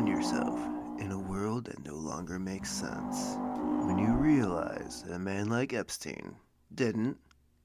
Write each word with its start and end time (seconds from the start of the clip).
find 0.00 0.08
yourself 0.08 0.58
in 0.98 1.12
a 1.12 1.18
world 1.18 1.66
that 1.66 1.84
no 1.84 1.94
longer 1.94 2.38
makes 2.38 2.70
sense. 2.70 3.36
When 3.84 3.98
you 3.98 4.14
realize 4.14 5.02
that 5.02 5.12
a 5.12 5.18
man 5.18 5.50
like 5.50 5.74
Epstein 5.74 6.36
didn't 6.74 7.18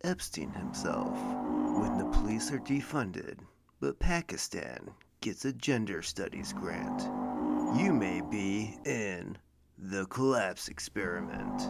Epstein 0.03 0.51
himself. 0.51 1.17
When 1.79 1.97
the 1.97 2.09
police 2.11 2.51
are 2.51 2.59
defunded, 2.59 3.39
but 3.79 3.99
Pakistan 3.99 4.91
gets 5.21 5.45
a 5.45 5.53
gender 5.53 6.01
studies 6.01 6.51
grant. 6.51 7.03
You 7.79 7.93
may 7.93 8.19
be 8.29 8.75
in 8.85 9.37
the 9.77 10.05
collapse 10.07 10.67
experiment. 10.67 11.61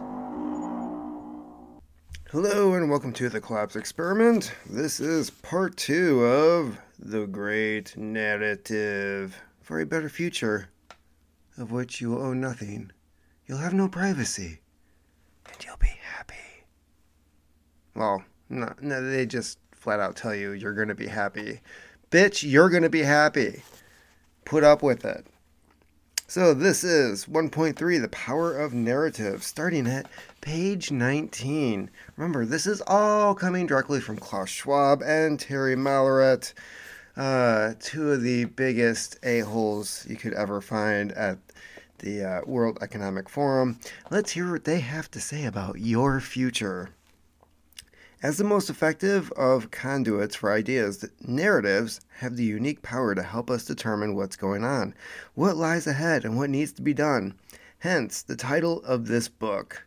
Hello 2.32 2.74
and 2.74 2.90
welcome 2.90 3.12
to 3.12 3.28
the 3.28 3.40
Collapse 3.40 3.76
Experiment. 3.76 4.52
This 4.68 4.98
is 4.98 5.30
part 5.30 5.76
two 5.76 6.24
of 6.24 6.76
The 6.98 7.28
Great 7.28 7.96
Narrative 7.96 9.40
for 9.66 9.80
a 9.80 9.84
Better 9.84 10.08
Future, 10.08 10.68
of 11.58 11.72
which 11.72 12.00
you 12.00 12.10
will 12.10 12.22
own 12.22 12.40
nothing. 12.40 12.92
You'll 13.48 13.58
have 13.58 13.74
no 13.74 13.88
privacy, 13.88 14.60
and 15.44 15.56
you'll 15.64 15.76
be 15.76 15.98
happy. 16.14 16.64
Well, 17.92 18.22
no, 18.48 18.72
no 18.80 19.02
they 19.02 19.26
just 19.26 19.58
flat 19.72 19.98
out 19.98 20.14
tell 20.14 20.36
you 20.36 20.52
you're 20.52 20.72
going 20.72 20.86
to 20.86 20.94
be 20.94 21.08
happy. 21.08 21.62
Bitch, 22.12 22.48
you're 22.48 22.70
going 22.70 22.84
to 22.84 22.88
be 22.88 23.02
happy. 23.02 23.64
Put 24.44 24.62
up 24.62 24.84
with 24.84 25.04
it. 25.04 25.26
So, 26.28 26.54
this 26.54 26.84
is 26.84 27.26
1.3 27.26 28.00
The 28.00 28.08
Power 28.08 28.56
of 28.56 28.72
Narrative, 28.72 29.42
starting 29.42 29.88
at 29.88 30.06
page 30.42 30.92
19. 30.92 31.90
Remember, 32.16 32.44
this 32.44 32.68
is 32.68 32.82
all 32.86 33.34
coming 33.34 33.66
directly 33.66 34.00
from 34.00 34.16
Klaus 34.16 34.48
Schwab 34.48 35.02
and 35.02 35.40
Thierry 35.40 35.74
Malleret, 35.74 36.52
uh, 37.16 37.74
two 37.80 38.12
of 38.12 38.22
the 38.22 38.44
biggest 38.44 39.18
a-holes 39.22 40.06
you 40.08 40.16
could 40.16 40.34
ever 40.34 40.60
find 40.60 41.12
at 41.12 41.38
the 41.98 42.22
uh, 42.22 42.40
World 42.44 42.78
Economic 42.82 43.28
Forum. 43.28 43.78
Let's 44.10 44.32
hear 44.32 44.52
what 44.52 44.64
they 44.64 44.80
have 44.80 45.10
to 45.12 45.20
say 45.20 45.44
about 45.44 45.80
your 45.80 46.20
future. 46.20 46.90
As 48.22 48.38
the 48.38 48.44
most 48.44 48.70
effective 48.70 49.30
of 49.32 49.70
conduits 49.70 50.36
for 50.36 50.52
ideas, 50.52 51.04
narratives 51.20 52.00
have 52.18 52.36
the 52.36 52.44
unique 52.44 52.82
power 52.82 53.14
to 53.14 53.22
help 53.22 53.50
us 53.50 53.64
determine 53.64 54.14
what's 54.14 54.36
going 54.36 54.64
on, 54.64 54.94
what 55.34 55.56
lies 55.56 55.86
ahead, 55.86 56.24
and 56.24 56.36
what 56.36 56.50
needs 56.50 56.72
to 56.72 56.82
be 56.82 56.94
done. 56.94 57.34
Hence, 57.78 58.22
the 58.22 58.36
title 58.36 58.82
of 58.84 59.06
this 59.06 59.28
book. 59.28 59.85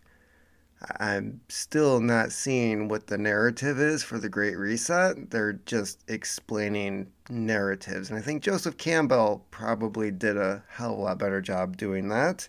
I'm 0.99 1.41
still 1.49 1.99
not 1.99 2.31
seeing 2.31 2.87
what 2.87 3.07
the 3.07 3.17
narrative 3.17 3.79
is 3.79 4.01
for 4.01 4.17
the 4.17 4.29
Great 4.29 4.57
Reset. 4.57 5.29
They're 5.29 5.59
just 5.65 6.03
explaining 6.07 7.11
narratives. 7.29 8.09
And 8.09 8.17
I 8.17 8.21
think 8.21 8.43
Joseph 8.43 8.77
Campbell 8.77 9.45
probably 9.51 10.09
did 10.09 10.37
a 10.37 10.63
hell 10.69 10.93
of 10.93 10.99
a 10.99 11.01
lot 11.01 11.17
better 11.17 11.41
job 11.41 11.75
doing 11.75 12.07
that. 12.09 12.47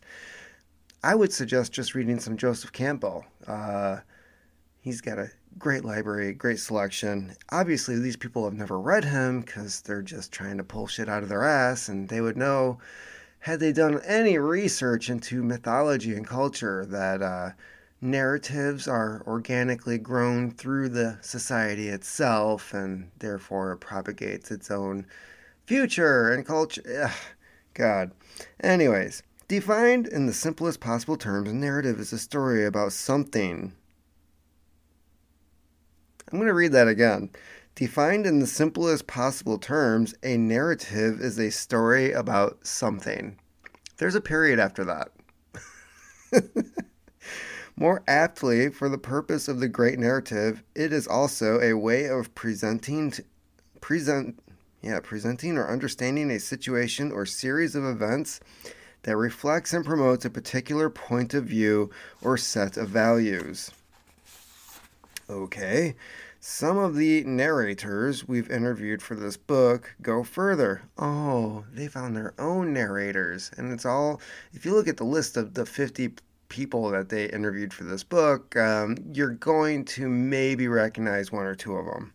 I 1.02 1.14
would 1.14 1.32
suggest 1.32 1.72
just 1.72 1.94
reading 1.94 2.20
some 2.20 2.36
Joseph 2.36 2.72
Campbell. 2.72 3.24
Uh, 3.46 3.98
he's 4.80 5.00
got 5.00 5.18
a 5.18 5.30
great 5.58 5.84
library, 5.84 6.32
great 6.32 6.60
selection. 6.60 7.34
Obviously, 7.50 7.98
these 7.98 8.16
people 8.16 8.44
have 8.44 8.54
never 8.54 8.78
read 8.78 9.04
him 9.04 9.40
because 9.40 9.80
they're 9.80 10.02
just 10.02 10.30
trying 10.30 10.58
to 10.58 10.64
pull 10.64 10.86
shit 10.86 11.08
out 11.08 11.22
of 11.22 11.28
their 11.28 11.44
ass, 11.44 11.88
and 11.88 12.08
they 12.08 12.20
would 12.20 12.36
know 12.36 12.78
had 13.40 13.58
they 13.58 13.72
done 13.72 14.00
any 14.04 14.38
research 14.38 15.08
into 15.08 15.42
mythology 15.42 16.14
and 16.14 16.26
culture 16.26 16.84
that 16.86 17.22
uh, 17.22 17.50
narratives 18.00 18.88
are 18.88 19.22
organically 19.26 19.98
grown 19.98 20.50
through 20.50 20.88
the 20.88 21.18
society 21.20 21.88
itself 21.88 22.72
and 22.72 23.10
therefore 23.18 23.76
propagates 23.76 24.50
its 24.50 24.70
own 24.70 25.06
future 25.66 26.32
and 26.32 26.46
culture. 26.46 26.82
Ugh, 27.04 27.16
God. 27.74 28.12
Anyways, 28.62 29.22
defined 29.48 30.06
in 30.06 30.26
the 30.26 30.32
simplest 30.32 30.80
possible 30.80 31.16
terms, 31.16 31.48
a 31.48 31.52
narrative 31.52 32.00
is 32.00 32.12
a 32.12 32.18
story 32.18 32.64
about 32.64 32.92
something. 32.92 33.74
I'm 36.32 36.38
going 36.38 36.48
to 36.48 36.54
read 36.54 36.72
that 36.72 36.88
again. 36.88 37.30
Defined 37.74 38.26
in 38.26 38.40
the 38.40 38.46
simplest 38.46 39.06
possible 39.06 39.58
terms, 39.58 40.14
a 40.22 40.36
narrative 40.36 41.20
is 41.20 41.38
a 41.38 41.50
story 41.50 42.12
about 42.12 42.66
something. 42.66 43.38
There's 43.96 44.14
a 44.14 44.20
period 44.20 44.58
after 44.58 44.84
that. 44.84 45.12
More 47.80 48.02
aptly, 48.06 48.68
for 48.68 48.90
the 48.90 48.98
purpose 48.98 49.48
of 49.48 49.58
the 49.58 49.66
great 49.66 49.98
narrative, 49.98 50.62
it 50.74 50.92
is 50.92 51.08
also 51.08 51.58
a 51.60 51.72
way 51.72 52.04
of 52.04 52.34
presenting 52.34 53.14
present 53.80 54.38
yeah, 54.82 55.00
presenting 55.02 55.56
or 55.56 55.66
understanding 55.66 56.30
a 56.30 56.40
situation 56.40 57.10
or 57.10 57.24
series 57.24 57.74
of 57.74 57.84
events 57.84 58.38
that 59.04 59.16
reflects 59.16 59.72
and 59.72 59.82
promotes 59.82 60.26
a 60.26 60.30
particular 60.30 60.90
point 60.90 61.32
of 61.32 61.44
view 61.44 61.88
or 62.20 62.36
set 62.36 62.76
of 62.76 62.90
values. 62.90 63.70
Okay. 65.30 65.94
Some 66.38 66.76
of 66.76 66.96
the 66.96 67.24
narrators 67.24 68.28
we've 68.28 68.50
interviewed 68.50 69.00
for 69.00 69.14
this 69.14 69.38
book 69.38 69.94
go 70.02 70.22
further. 70.22 70.82
Oh, 70.98 71.64
they 71.72 71.88
found 71.88 72.14
their 72.14 72.34
own 72.38 72.74
narrators. 72.74 73.50
And 73.56 73.72
it's 73.72 73.86
all, 73.86 74.20
if 74.52 74.66
you 74.66 74.74
look 74.74 74.88
at 74.88 74.98
the 74.98 75.04
list 75.04 75.38
of 75.38 75.54
the 75.54 75.64
50 75.64 76.14
people 76.50 76.90
that 76.90 77.08
they 77.08 77.30
interviewed 77.30 77.72
for 77.72 77.84
this 77.84 78.04
book, 78.04 78.54
um, 78.56 78.96
you're 79.14 79.30
going 79.30 79.86
to 79.86 80.06
maybe 80.06 80.68
recognize 80.68 81.32
one 81.32 81.46
or 81.46 81.54
two 81.54 81.74
of 81.74 81.86
them. 81.86 82.12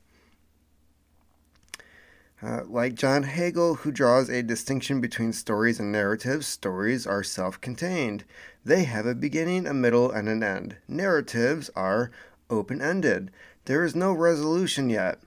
Uh, 2.44 2.62
like 2.68 2.94
John 2.94 3.23
Hagel, 3.23 3.75
who 3.75 3.91
draws 3.91 4.29
a 4.29 4.44
distinction 4.44 5.01
between 5.01 5.34
stories 5.34 5.79
and 5.79 5.91
narratives, 5.91 6.46
stories 6.46 7.07
are 7.07 7.23
self 7.23 7.59
contained. 7.59 8.23
They 8.63 8.84
have 8.84 9.07
a 9.07 9.16
beginning, 9.16 9.66
a 9.66 9.73
middle, 9.73 10.12
and 10.12 10.29
an 10.29 10.44
end. 10.44 10.75
Narratives 10.88 11.72
are 11.75 12.12
open 12.50 12.81
ended. 12.81 13.31
There 13.66 13.84
is 13.84 13.96
no 13.96 14.13
resolution 14.13 14.91
yet. 14.91 15.19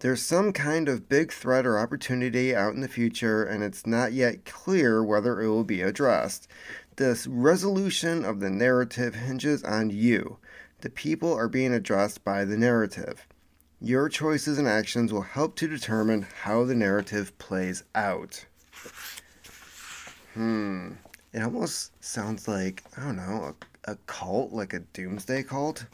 There's 0.00 0.22
some 0.22 0.52
kind 0.52 0.88
of 0.88 1.08
big 1.08 1.32
threat 1.32 1.66
or 1.66 1.78
opportunity 1.78 2.54
out 2.54 2.74
in 2.74 2.80
the 2.80 2.88
future, 2.88 3.42
and 3.42 3.64
it's 3.64 3.86
not 3.86 4.12
yet 4.12 4.44
clear 4.44 5.02
whether 5.02 5.40
it 5.40 5.48
will 5.48 5.64
be 5.64 5.80
addressed. 5.80 6.48
The 6.98 7.24
resolution 7.30 8.24
of 8.24 8.40
the 8.40 8.50
narrative 8.50 9.14
hinges 9.14 9.62
on 9.62 9.90
you. 9.90 10.38
The 10.80 10.90
people 10.90 11.32
are 11.32 11.46
being 11.46 11.72
addressed 11.72 12.24
by 12.24 12.44
the 12.44 12.56
narrative. 12.56 13.24
Your 13.80 14.08
choices 14.08 14.58
and 14.58 14.66
actions 14.66 15.12
will 15.12 15.22
help 15.22 15.54
to 15.58 15.68
determine 15.68 16.26
how 16.42 16.64
the 16.64 16.74
narrative 16.74 17.38
plays 17.38 17.84
out. 17.94 18.46
Hmm. 20.34 20.94
It 21.32 21.40
almost 21.40 21.92
sounds 22.04 22.48
like, 22.48 22.82
I 22.96 23.04
don't 23.04 23.16
know, 23.16 23.54
a, 23.86 23.92
a 23.92 23.96
cult, 24.06 24.50
like 24.50 24.72
a 24.72 24.80
doomsday 24.80 25.44
cult. 25.44 25.86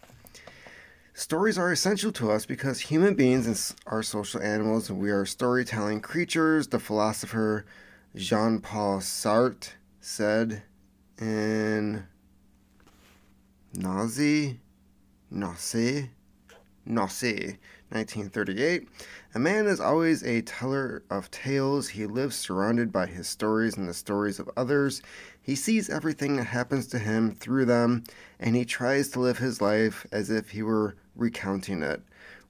Stories 1.12 1.59
are 1.59 1.70
essential 1.70 2.12
to 2.12 2.31
us 2.31 2.47
because 2.47 2.81
human 2.81 3.12
beings 3.14 3.75
are 3.84 4.03
social 4.03 4.41
animals 4.41 4.88
and 4.88 4.98
we 4.98 5.10
are 5.10 5.26
storytelling 5.26 6.00
creatures, 6.00 6.69
the 6.69 6.78
philosopher 6.78 7.66
Jean 8.16 8.59
Paul 8.60 9.00
Sartre 9.00 9.69
said 10.00 10.62
in 11.20 12.04
Nazi, 13.75 14.60
Nazi, 15.30 16.10
Nazi, 16.86 17.58
1938. 17.91 18.88
A 19.34 19.38
man 19.38 19.66
is 19.66 19.80
always 19.80 20.22
a 20.22 20.42
teller 20.42 21.02
of 21.10 21.30
tales. 21.30 21.88
He 21.88 22.06
lives 22.06 22.36
surrounded 22.36 22.92
by 22.92 23.06
his 23.06 23.28
stories 23.28 23.76
and 23.76 23.88
the 23.88 23.94
stories 23.94 24.38
of 24.38 24.50
others. 24.56 25.02
He 25.42 25.54
sees 25.54 25.91
everything 25.91 26.36
that 26.36 26.44
happens 26.44 26.86
to 26.88 26.98
him 26.98 27.34
through 27.34 27.66
them, 27.66 28.04
and 28.41 28.56
he 28.56 28.64
tries 28.64 29.08
to 29.10 29.20
live 29.20 29.38
his 29.38 29.60
life 29.60 30.06
as 30.12 30.31
if 30.31 30.50
he 30.50 30.62
were 30.62 30.96
recounting 31.14 31.82
it. 31.82 32.02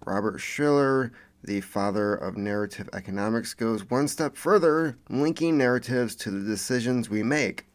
Robert 0.06 0.38
Shiller, 0.38 1.12
the 1.42 1.60
father 1.60 2.14
of 2.14 2.36
narrative 2.36 2.88
economics, 2.92 3.54
goes 3.54 3.90
one 3.90 4.08
step 4.08 4.36
further, 4.36 4.96
linking 5.08 5.58
narratives 5.58 6.14
to 6.16 6.30
the 6.30 6.46
decisions 6.46 7.10
we 7.10 7.22
make. 7.22 7.66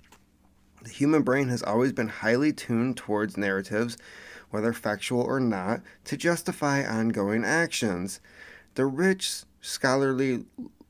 The 0.81 0.90
human 0.90 1.24
brain 1.24 1.50
has 1.50 1.62
always 1.62 1.92
been 1.92 2.08
highly 2.08 2.54
tuned 2.54 2.96
towards 2.96 3.36
narratives, 3.36 3.98
whether 4.50 4.72
factual 4.72 5.22
or 5.22 5.40
not, 5.40 5.81
to 6.06 6.16
justify 6.16 6.84
ongoing 6.84 7.44
actions. 7.44 8.22
The 8.76 8.86
rich 8.86 9.44
scholarly 9.62 10.46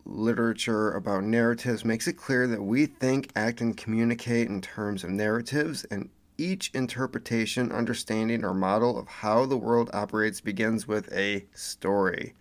literature 0.06 0.92
about 0.92 1.24
narratives 1.24 1.84
makes 1.84 2.08
it 2.08 2.18
clear 2.18 2.48
that 2.48 2.64
we 2.64 2.86
think, 2.86 3.32
act, 3.36 3.62
and 3.62 3.76
communicate 3.76 4.48
in 4.48 4.62
terms 4.62 5.04
of 5.04 5.10
narratives, 5.10 5.86
and 5.86 6.10
each 6.38 6.72
interpretation, 6.74 7.72
understanding, 7.72 8.46
or 8.46 8.54
model 8.54 8.98
of 8.98 9.08
how 9.08 9.46
the 9.46 9.58
world 9.58 9.90
operates 9.94 10.40
begins 10.40 10.88
with 10.88 11.12
a 11.12 11.46
story. 11.54 12.34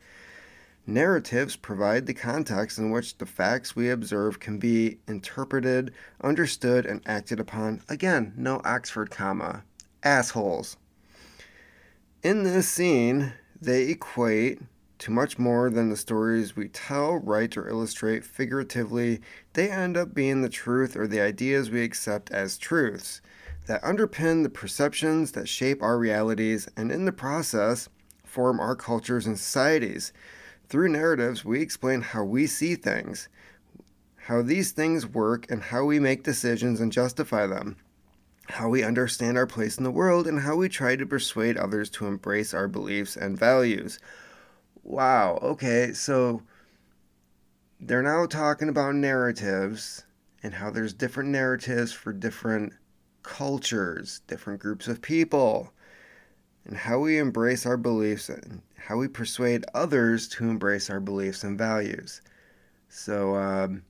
Narratives 0.89 1.55
provide 1.55 2.07
the 2.07 2.15
context 2.15 2.79
in 2.79 2.91
which 2.91 3.19
the 3.19 3.27
facts 3.27 3.77
we 3.77 3.91
observe 3.91 4.41
can 4.41 4.57
be 4.57 4.97
interpreted, 5.07 5.93
understood, 6.23 6.87
and 6.87 7.03
acted 7.05 7.39
upon. 7.39 7.83
Again, 7.91 8.33
no 8.39 8.63
Oxford 8.65 9.11
comma. 9.11 9.65
Assholes. 10.03 10.79
In 12.23 12.43
this 12.43 12.71
scene, 12.71 13.35
they 13.61 13.91
equate 13.91 14.63
to 15.01 15.11
much 15.11 15.39
more 15.39 15.69
than 15.69 15.91
the 15.91 15.97
stories 15.97 16.57
we 16.57 16.69
tell, 16.69 17.17
write, 17.17 17.59
or 17.59 17.69
illustrate 17.69 18.25
figuratively. 18.25 19.21
They 19.53 19.71
end 19.71 19.99
up 19.99 20.15
being 20.15 20.41
the 20.41 20.49
truth 20.49 20.97
or 20.97 21.07
the 21.07 21.21
ideas 21.21 21.71
we 21.71 21.83
accept 21.83 22.31
as 22.31 22.57
truths 22.57 23.21
that 23.67 23.83
underpin 23.83 24.43
the 24.43 24.49
perceptions 24.49 25.33
that 25.33 25.51
shape 25.51 25.83
our 25.83 25.99
realities 25.99 26.67
and, 26.79 26.91
in 26.91 27.05
the 27.05 27.13
process, 27.13 27.91
form 28.25 28.59
our 28.59 28.75
cultures 28.75 29.27
and 29.27 29.39
societies. 29.39 30.15
Through 30.69 30.91
narratives, 30.91 31.47
we 31.47 31.63
explain 31.63 32.03
how 32.03 32.25
we 32.25 32.47
see 32.47 32.75
things, 32.75 33.31
how 34.27 34.43
these 34.43 34.73
things 34.73 35.07
work, 35.07 35.51
and 35.51 35.63
how 35.63 35.85
we 35.85 35.99
make 35.99 36.25
decisions 36.25 36.79
and 36.79 36.93
justify 36.93 37.47
them, 37.47 37.77
how 38.51 38.69
we 38.69 38.83
understand 38.83 39.39
our 39.39 39.47
place 39.47 39.79
in 39.79 39.85
the 39.85 39.91
world, 39.91 40.27
and 40.27 40.41
how 40.41 40.57
we 40.57 40.69
try 40.69 40.95
to 40.95 41.07
persuade 41.07 41.57
others 41.57 41.89
to 41.91 42.07
embrace 42.07 42.53
our 42.53 42.69
beliefs 42.69 43.17
and 43.17 43.39
values. 43.39 43.99
Wow, 44.83 45.39
okay, 45.43 45.95
so 45.95 46.43
they're 47.81 48.03
now 48.03 48.27
talking 48.27 48.69
about 48.69 48.95
narratives 48.95 50.05
and 50.43 50.53
how 50.53 50.71
there's 50.71 50.93
different 50.93 51.31
narratives 51.31 51.93
for 51.93 52.13
different 52.13 52.75
cultures, 53.23 54.21
different 54.27 54.61
groups 54.61 54.87
of 54.87 55.01
people, 55.01 55.73
and 56.67 56.77
how 56.77 56.99
we 56.99 57.17
embrace 57.17 57.65
our 57.65 57.79
beliefs 57.79 58.29
and 58.29 58.61
how 58.79 58.97
we 58.97 59.09
persuade 59.09 59.65
others 59.75 60.29
to 60.29 60.49
embrace 60.49 60.89
our 60.89 61.01
beliefs 61.01 61.45
and 61.45 61.59
values. 61.59 62.23
So, 62.89 63.37
um, 63.37 63.83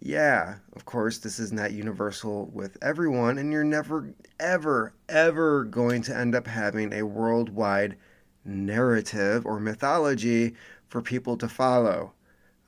yeah, 0.00 0.56
of 0.74 0.84
course, 0.84 1.18
this 1.18 1.38
is 1.38 1.52
not 1.52 1.72
universal 1.72 2.46
with 2.52 2.76
everyone, 2.82 3.38
and 3.38 3.52
you're 3.52 3.62
never, 3.62 4.12
ever, 4.40 4.94
ever 5.08 5.64
going 5.64 6.02
to 6.02 6.16
end 6.16 6.34
up 6.34 6.46
having 6.46 6.92
a 6.92 7.04
worldwide 7.06 7.96
narrative 8.44 9.46
or 9.46 9.60
mythology 9.60 10.54
for 10.88 11.02
people 11.02 11.36
to 11.36 11.48
follow. 11.48 12.12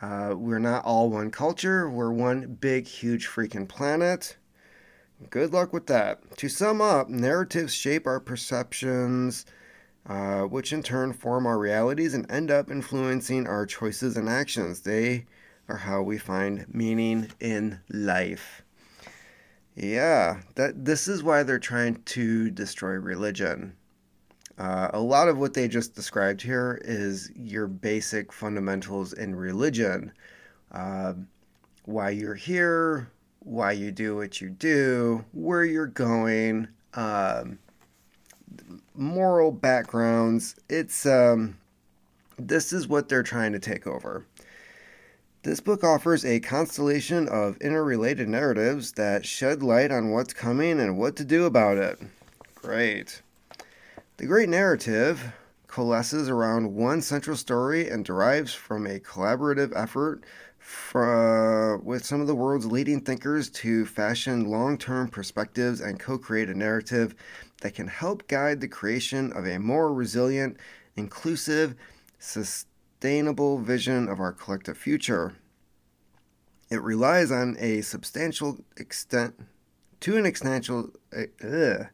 Uh, 0.00 0.34
we're 0.36 0.58
not 0.58 0.84
all 0.84 1.10
one 1.10 1.30
culture, 1.30 1.88
we're 1.88 2.12
one 2.12 2.56
big, 2.60 2.86
huge 2.86 3.26
freaking 3.26 3.68
planet. 3.68 4.36
Good 5.30 5.52
luck 5.52 5.72
with 5.72 5.86
that. 5.86 6.36
To 6.38 6.48
sum 6.48 6.80
up, 6.80 7.08
narratives 7.08 7.74
shape 7.74 8.06
our 8.06 8.20
perceptions, 8.20 9.46
uh, 10.06 10.42
which 10.42 10.72
in 10.72 10.82
turn 10.82 11.12
form 11.12 11.46
our 11.46 11.58
realities 11.58 12.14
and 12.14 12.30
end 12.30 12.50
up 12.50 12.70
influencing 12.70 13.46
our 13.46 13.66
choices 13.66 14.16
and 14.16 14.28
actions. 14.28 14.80
They 14.80 15.26
are 15.68 15.78
how 15.78 16.02
we 16.02 16.18
find 16.18 16.66
meaning 16.72 17.30
in 17.40 17.80
life. 17.88 18.62
Yeah, 19.74 20.40
that 20.54 20.84
this 20.84 21.08
is 21.08 21.22
why 21.22 21.42
they're 21.42 21.58
trying 21.58 22.02
to 22.02 22.50
destroy 22.50 22.92
religion. 22.92 23.74
Uh, 24.56 24.88
a 24.92 25.00
lot 25.00 25.28
of 25.28 25.38
what 25.38 25.54
they 25.54 25.66
just 25.66 25.94
described 25.94 26.40
here 26.40 26.80
is 26.84 27.30
your 27.34 27.66
basic 27.66 28.32
fundamentals 28.32 29.12
in 29.12 29.34
religion. 29.34 30.12
Uh, 30.70 31.14
why 31.86 32.10
you're 32.10 32.36
here, 32.36 33.10
why 33.40 33.72
you 33.72 33.90
do 33.90 34.14
what 34.16 34.40
you 34.40 34.48
do, 34.50 35.24
where 35.32 35.64
you're 35.64 35.86
going, 35.86 36.68
um, 36.94 37.58
moral 38.94 39.50
backgrounds. 39.50 40.56
It's 40.68 41.06
um, 41.06 41.58
this 42.38 42.72
is 42.72 42.88
what 42.88 43.08
they're 43.08 43.22
trying 43.22 43.52
to 43.52 43.58
take 43.58 43.86
over. 43.86 44.26
This 45.42 45.60
book 45.60 45.84
offers 45.84 46.24
a 46.24 46.40
constellation 46.40 47.28
of 47.28 47.58
interrelated 47.58 48.28
narratives 48.28 48.92
that 48.92 49.26
shed 49.26 49.62
light 49.62 49.90
on 49.90 50.10
what's 50.10 50.32
coming 50.32 50.80
and 50.80 50.96
what 50.96 51.16
to 51.16 51.24
do 51.24 51.44
about 51.44 51.76
it. 51.76 52.00
Great. 52.54 53.20
The 54.16 54.26
great 54.26 54.48
narrative 54.48 55.34
coalesces 55.66 56.30
around 56.30 56.74
one 56.74 57.02
central 57.02 57.36
story 57.36 57.90
and 57.90 58.04
derives 58.04 58.54
from 58.54 58.86
a 58.86 59.00
collaborative 59.00 59.72
effort 59.76 60.22
for, 60.58 61.76
with 61.78 62.06
some 62.06 62.22
of 62.22 62.26
the 62.26 62.34
world's 62.34 62.64
leading 62.64 63.00
thinkers 63.00 63.50
to 63.50 63.84
fashion 63.84 64.46
long 64.46 64.78
term 64.78 65.08
perspectives 65.08 65.82
and 65.82 66.00
co 66.00 66.16
create 66.16 66.48
a 66.48 66.54
narrative 66.54 67.14
that 67.60 67.74
can 67.74 67.88
help 67.88 68.28
guide 68.28 68.60
the 68.60 68.68
creation 68.68 69.32
of 69.32 69.46
a 69.46 69.58
more 69.58 69.92
resilient, 69.92 70.56
inclusive, 70.96 71.74
sustainable 72.18 73.58
vision 73.58 74.08
of 74.08 74.20
our 74.20 74.32
collective 74.32 74.76
future. 74.76 75.34
It 76.70 76.82
relies 76.82 77.30
on 77.30 77.56
a 77.58 77.82
substantial 77.82 78.58
extent, 78.76 79.38
to 80.00 80.16
an 80.16 80.26
extensial, 80.26 80.90
uh, 81.16 81.84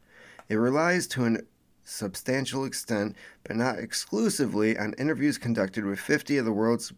it 0.48 0.54
relies 0.54 1.06
to 1.08 1.24
an 1.24 1.46
substantial 1.84 2.64
extent, 2.64 3.16
but 3.44 3.56
not 3.56 3.78
exclusively, 3.78 4.78
on 4.78 4.94
interviews 4.94 5.38
conducted 5.38 5.84
with 5.84 5.98
50 5.98 6.38
of 6.38 6.44
the 6.44 6.52
world's 6.52 6.92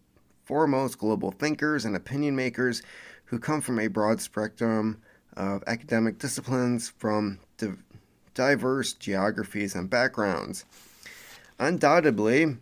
foremost 0.44 0.98
global 0.98 1.30
thinkers 1.30 1.84
and 1.84 1.96
opinion 1.96 2.36
makers 2.36 2.82
who 3.24 3.38
come 3.38 3.60
from 3.60 3.78
a 3.78 3.86
broad 3.86 4.20
spectrum 4.20 5.00
of 5.36 5.64
academic 5.66 6.18
disciplines 6.18 6.92
from 6.98 7.38
diverse 8.34 8.92
geographies 8.92 9.74
and 9.74 9.88
backgrounds. 9.88 10.64
Undoubtedly, 11.58 12.56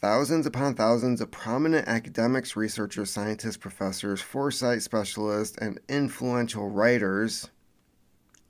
thousands 0.00 0.46
upon 0.46 0.74
thousands 0.74 1.20
of 1.20 1.30
prominent 1.30 1.88
academics, 1.88 2.56
researchers, 2.56 3.10
scientists, 3.10 3.56
professors, 3.56 4.20
foresight 4.20 4.82
specialists, 4.82 5.56
and 5.58 5.80
influential 5.88 6.68
writers. 6.68 7.48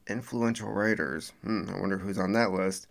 Influential 0.06 0.70
writers. 0.70 1.32
Hmm, 1.42 1.70
I 1.74 1.78
wonder 1.78 1.98
who's 1.98 2.18
on 2.18 2.32
that 2.32 2.50
list 2.52 2.86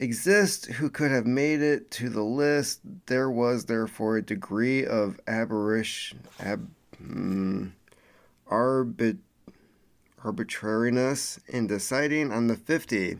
exist 0.00 0.66
who 0.66 0.88
could 0.88 1.10
have 1.10 1.26
made 1.26 1.60
it 1.60 1.90
to 1.92 2.08
the 2.08 2.22
list. 2.22 2.80
There 3.06 3.30
was 3.30 3.66
therefore 3.66 4.16
a 4.16 4.22
degree 4.22 4.84
of 4.84 5.20
aberration, 5.28 6.20
ab, 6.40 6.68
mm, 7.02 7.70
arbit, 8.50 9.18
arbitrariness 10.24 11.40
in 11.48 11.66
deciding 11.66 12.32
on 12.32 12.46
the 12.46 12.56
50. 12.56 13.18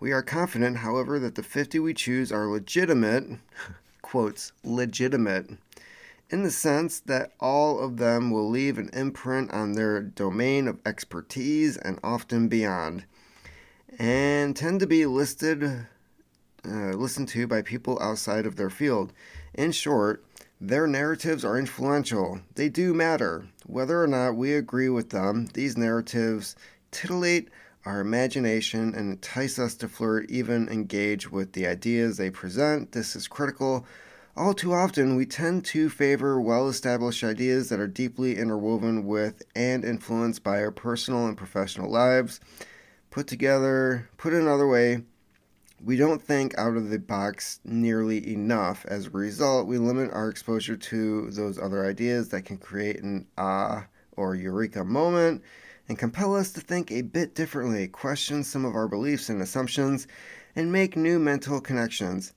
We 0.00 0.12
are 0.12 0.22
confident, 0.22 0.78
however, 0.78 1.18
that 1.18 1.34
the 1.34 1.42
50 1.42 1.78
we 1.78 1.94
choose 1.94 2.30
are 2.30 2.46
legitimate, 2.46 3.24
quotes, 4.02 4.52
legitimate, 4.62 5.50
in 6.30 6.42
the 6.42 6.50
sense 6.50 7.00
that 7.00 7.32
all 7.40 7.80
of 7.80 7.96
them 7.96 8.30
will 8.30 8.48
leave 8.48 8.78
an 8.78 8.90
imprint 8.92 9.52
on 9.52 9.72
their 9.72 10.00
domain 10.00 10.68
of 10.68 10.80
expertise 10.84 11.76
and 11.76 11.98
often 12.02 12.48
beyond 12.48 13.04
and 13.98 14.56
tend 14.56 14.80
to 14.80 14.86
be 14.86 15.06
listed 15.06 15.86
uh, 16.66 16.92
listened 16.92 17.28
to 17.28 17.46
by 17.46 17.60
people 17.60 17.98
outside 18.00 18.46
of 18.46 18.56
their 18.56 18.70
field. 18.70 19.12
In 19.52 19.70
short, 19.70 20.24
their 20.60 20.86
narratives 20.86 21.44
are 21.44 21.58
influential. 21.58 22.40
They 22.54 22.70
do 22.70 22.94
matter. 22.94 23.46
Whether 23.66 24.02
or 24.02 24.06
not 24.06 24.36
we 24.36 24.54
agree 24.54 24.88
with 24.88 25.10
them, 25.10 25.48
these 25.54 25.76
narratives 25.76 26.54
titillate 26.90 27.48
our 27.86 28.00
imagination 28.00 28.94
and 28.94 29.10
entice 29.12 29.58
us 29.58 29.74
to 29.76 29.88
flirt, 29.88 30.30
even 30.30 30.68
engage 30.68 31.30
with 31.30 31.52
the 31.52 31.66
ideas 31.66 32.16
they 32.16 32.30
present. 32.30 32.92
This 32.92 33.16
is 33.16 33.26
critical. 33.28 33.86
All 34.36 34.52
too 34.52 34.72
often, 34.72 35.16
we 35.16 35.26
tend 35.26 35.64
to 35.66 35.88
favor 35.88 36.40
well 36.40 36.68
established 36.68 37.22
ideas 37.22 37.68
that 37.68 37.80
are 37.80 37.86
deeply 37.86 38.36
interwoven 38.36 39.06
with 39.06 39.42
and 39.54 39.84
influenced 39.84 40.42
by 40.42 40.60
our 40.60 40.70
personal 40.70 41.26
and 41.26 41.36
professional 41.36 41.90
lives. 41.90 42.40
Put 43.10 43.26
together, 43.26 44.08
put 44.16 44.32
another 44.32 44.66
way, 44.66 45.04
we 45.84 45.96
don't 45.96 46.22
think 46.22 46.56
out 46.56 46.76
of 46.76 46.88
the 46.88 46.98
box 46.98 47.60
nearly 47.64 48.32
enough. 48.32 48.86
As 48.86 49.06
a 49.06 49.10
result, 49.10 49.66
we 49.66 49.76
limit 49.76 50.10
our 50.12 50.30
exposure 50.30 50.76
to 50.76 51.30
those 51.30 51.58
other 51.58 51.86
ideas 51.86 52.30
that 52.30 52.46
can 52.46 52.56
create 52.56 53.02
an 53.02 53.26
ah 53.36 53.86
or 54.16 54.34
eureka 54.34 54.84
moment 54.84 55.42
and 55.88 55.98
compel 55.98 56.34
us 56.34 56.52
to 56.52 56.60
think 56.60 56.90
a 56.90 57.02
bit 57.02 57.34
differently, 57.34 57.86
question 57.86 58.42
some 58.42 58.64
of 58.64 58.74
our 58.74 58.88
beliefs 58.88 59.28
and 59.28 59.42
assumptions, 59.42 60.06
and 60.56 60.72
make 60.72 60.96
new 60.96 61.18
mental 61.18 61.60
connections. 61.60 62.32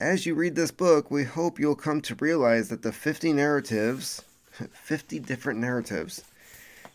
As 0.00 0.24
you 0.24 0.34
read 0.34 0.54
this 0.54 0.70
book, 0.70 1.10
we 1.10 1.24
hope 1.24 1.58
you'll 1.58 1.74
come 1.74 2.00
to 2.02 2.14
realize 2.14 2.68
that 2.70 2.82
the 2.82 2.92
50 2.92 3.34
narratives, 3.34 4.22
50 4.72 5.18
different 5.18 5.60
narratives, 5.60 6.24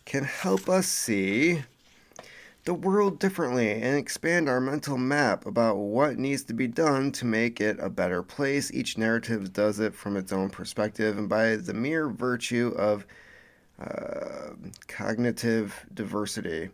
can 0.04 0.24
help 0.24 0.68
us 0.68 0.88
see 0.88 1.62
the 2.64 2.74
world 2.74 3.18
differently 3.18 3.72
and 3.72 3.96
expand 3.96 4.48
our 4.48 4.60
mental 4.60 4.96
map 4.96 5.46
about 5.46 5.76
what 5.76 6.18
needs 6.18 6.44
to 6.44 6.54
be 6.54 6.68
done 6.68 7.10
to 7.10 7.24
make 7.24 7.60
it 7.60 7.76
a 7.80 7.90
better 7.90 8.22
place. 8.22 8.70
Each 8.72 8.96
narrative 8.96 9.52
does 9.52 9.80
it 9.80 9.94
from 9.94 10.16
its 10.16 10.32
own 10.32 10.48
perspective 10.48 11.18
and 11.18 11.28
by 11.28 11.56
the 11.56 11.74
mere 11.74 12.08
virtue 12.08 12.72
of 12.76 13.04
uh, 13.80 14.50
cognitive 14.86 15.86
diversity. 15.92 16.70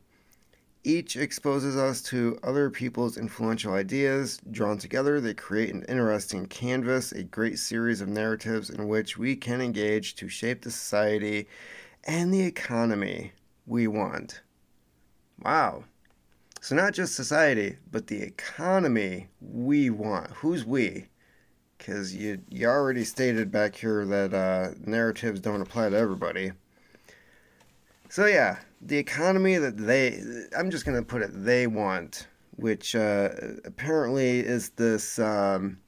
Each 0.85 1.17
exposes 1.17 1.77
us 1.77 2.03
to 2.03 2.39
other 2.43 2.71
people's 2.71 3.17
influential 3.17 3.73
ideas. 3.73 4.41
Drawn 4.51 4.79
together, 4.79 5.21
they 5.21 5.35
create 5.35 5.75
an 5.75 5.85
interesting 5.89 6.47
canvas, 6.47 7.13
a 7.13 7.23
great 7.23 7.59
series 7.59 8.01
of 8.01 8.09
narratives 8.09 8.71
in 8.71 8.89
which 8.89 9.17
we 9.17 9.37
can 9.37 9.61
engage 9.61 10.17
to 10.17 10.29
shape 10.29 10.63
the 10.63 10.71
society 10.71 11.49
and 12.05 12.33
the 12.33 12.43
economy 12.43 13.33
we 13.67 13.87
want. 13.87 14.43
Wow. 15.43 15.85
So, 16.61 16.75
not 16.75 16.93
just 16.93 17.15
society, 17.15 17.77
but 17.91 18.09
the 18.09 18.21
economy 18.21 19.29
we 19.41 19.91
want. 19.91 20.31
Who's 20.33 20.65
we? 20.65 21.07
because 21.79 22.15
you 22.15 22.41
you 22.51 22.67
already 22.67 23.05
stated 23.05 23.51
back 23.51 23.75
here 23.75 24.05
that 24.05 24.35
uh, 24.35 24.71
narratives 24.85 25.41
don't 25.41 25.63
apply 25.63 25.89
to 25.89 25.97
everybody. 25.97 26.53
So 28.11 28.27
yeah, 28.27 28.59
the 28.83 28.99
economy 28.99 29.57
that 29.57 29.77
they 29.77 30.21
I'm 30.57 30.71
just 30.71 30.85
gonna 30.85 31.03
put 31.03 31.23
it 31.23 31.31
they 31.33 31.67
want, 31.67 32.27
which 32.57 32.95
uh, 32.95 33.31
apparently 33.65 34.41
is 34.41 34.71
this. 34.71 35.19
Um, 35.19 35.79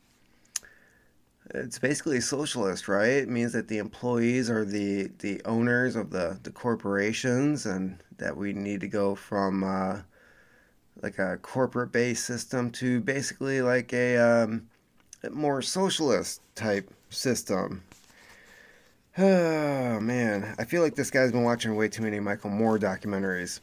it's 1.55 1.79
basically 1.79 2.21
socialist, 2.21 2.89
right? 2.89 3.09
It 3.09 3.29
means 3.29 3.53
that 3.53 3.69
the 3.69 3.79
employees 3.79 4.51
are 4.51 4.65
the 4.65 5.11
the 5.19 5.43
owners 5.45 5.97
of 5.97 6.11
the 6.11 6.39
the 6.43 6.51
corporations, 6.51 7.67
and 7.67 7.99
that 8.19 8.37
we 8.37 8.53
need 8.53 8.81
to 8.81 8.89
go 8.89 9.15
from 9.15 9.65
uh, 9.65 10.01
like 11.03 11.19
a 11.19 11.39
corporate 11.39 11.93
based 11.93 12.25
system 12.25 12.71
to 12.73 13.01
basically 13.01 13.63
like 13.63 13.93
a 13.93 14.17
um, 14.19 14.69
more 15.31 15.63
socialist 15.63 16.43
type 16.55 16.91
system. 17.11 17.83
Oh 19.19 19.99
man, 20.01 20.55
I 20.59 20.65
feel 20.65 20.83
like 20.83 20.95
this 20.95 21.11
guy's 21.11 21.33
been 21.33 21.43
watching 21.43 21.75
way 21.75 21.89
too 21.89 22.03
many 22.03 22.21
Michael 22.21 22.49
Moore 22.49 22.79
documentaries. 22.79 23.61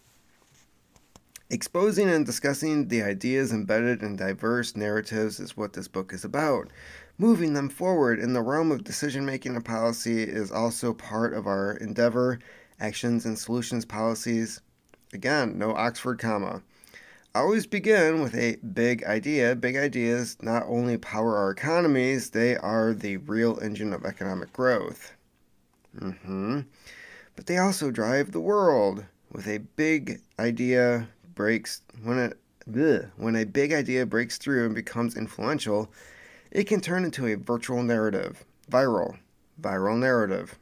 Exposing 1.49 2.09
and 2.09 2.25
discussing 2.25 2.87
the 2.87 3.01
ideas 3.01 3.51
embedded 3.51 4.03
in 4.03 4.15
diverse 4.15 4.75
narratives 4.75 5.39
is 5.39 5.55
what 5.55 5.73
this 5.73 5.87
book 5.87 6.11
is 6.11 6.25
about. 6.25 6.69
Moving 7.17 7.53
them 7.53 7.69
forward 7.69 8.19
in 8.19 8.33
the 8.33 8.41
realm 8.41 8.71
of 8.71 8.83
decision 8.83 9.25
making 9.25 9.55
and 9.55 9.63
policy 9.63 10.23
is 10.23 10.51
also 10.51 10.93
part 10.93 11.33
of 11.33 11.47
our 11.47 11.77
endeavor, 11.77 12.39
actions, 12.79 13.25
and 13.25 13.39
solutions 13.39 13.85
policies. 13.85 14.61
Again, 15.13 15.57
no 15.57 15.73
Oxford 15.73 16.19
comma 16.19 16.61
always 17.37 17.67
begin 17.67 18.21
with 18.21 18.35
a 18.35 18.55
big 18.73 19.03
idea. 19.03 19.55
Big 19.55 19.75
ideas 19.75 20.37
not 20.41 20.63
only 20.67 20.97
power 20.97 21.37
our 21.37 21.51
economies, 21.51 22.31
they 22.31 22.57
are 22.57 22.93
the 22.93 23.17
real 23.17 23.59
engine 23.61 23.93
of 23.93 24.05
economic 24.05 24.51
growth. 24.53 25.13
Mm-hmm. 25.99 26.61
But 27.35 27.45
they 27.45 27.57
also 27.57 27.91
drive 27.91 28.31
the 28.31 28.41
world. 28.41 29.05
With 29.31 29.47
a 29.47 29.59
big 29.59 30.21
idea 30.39 31.09
breaks 31.37 31.81
when 32.03 32.17
it 32.17 32.37
bleh, 32.69 33.11
when 33.15 33.35
a 33.35 33.45
big 33.45 33.71
idea 33.71 34.05
breaks 34.05 34.39
through 34.39 34.65
and 34.65 34.73
becomes 34.73 35.15
influential, 35.15 35.89
it 36.51 36.65
can 36.65 36.81
turn 36.81 37.05
into 37.05 37.27
a 37.27 37.35
virtual 37.35 37.83
narrative, 37.83 38.43
viral, 38.71 39.17
viral 39.61 39.97
narrative. 39.97 40.57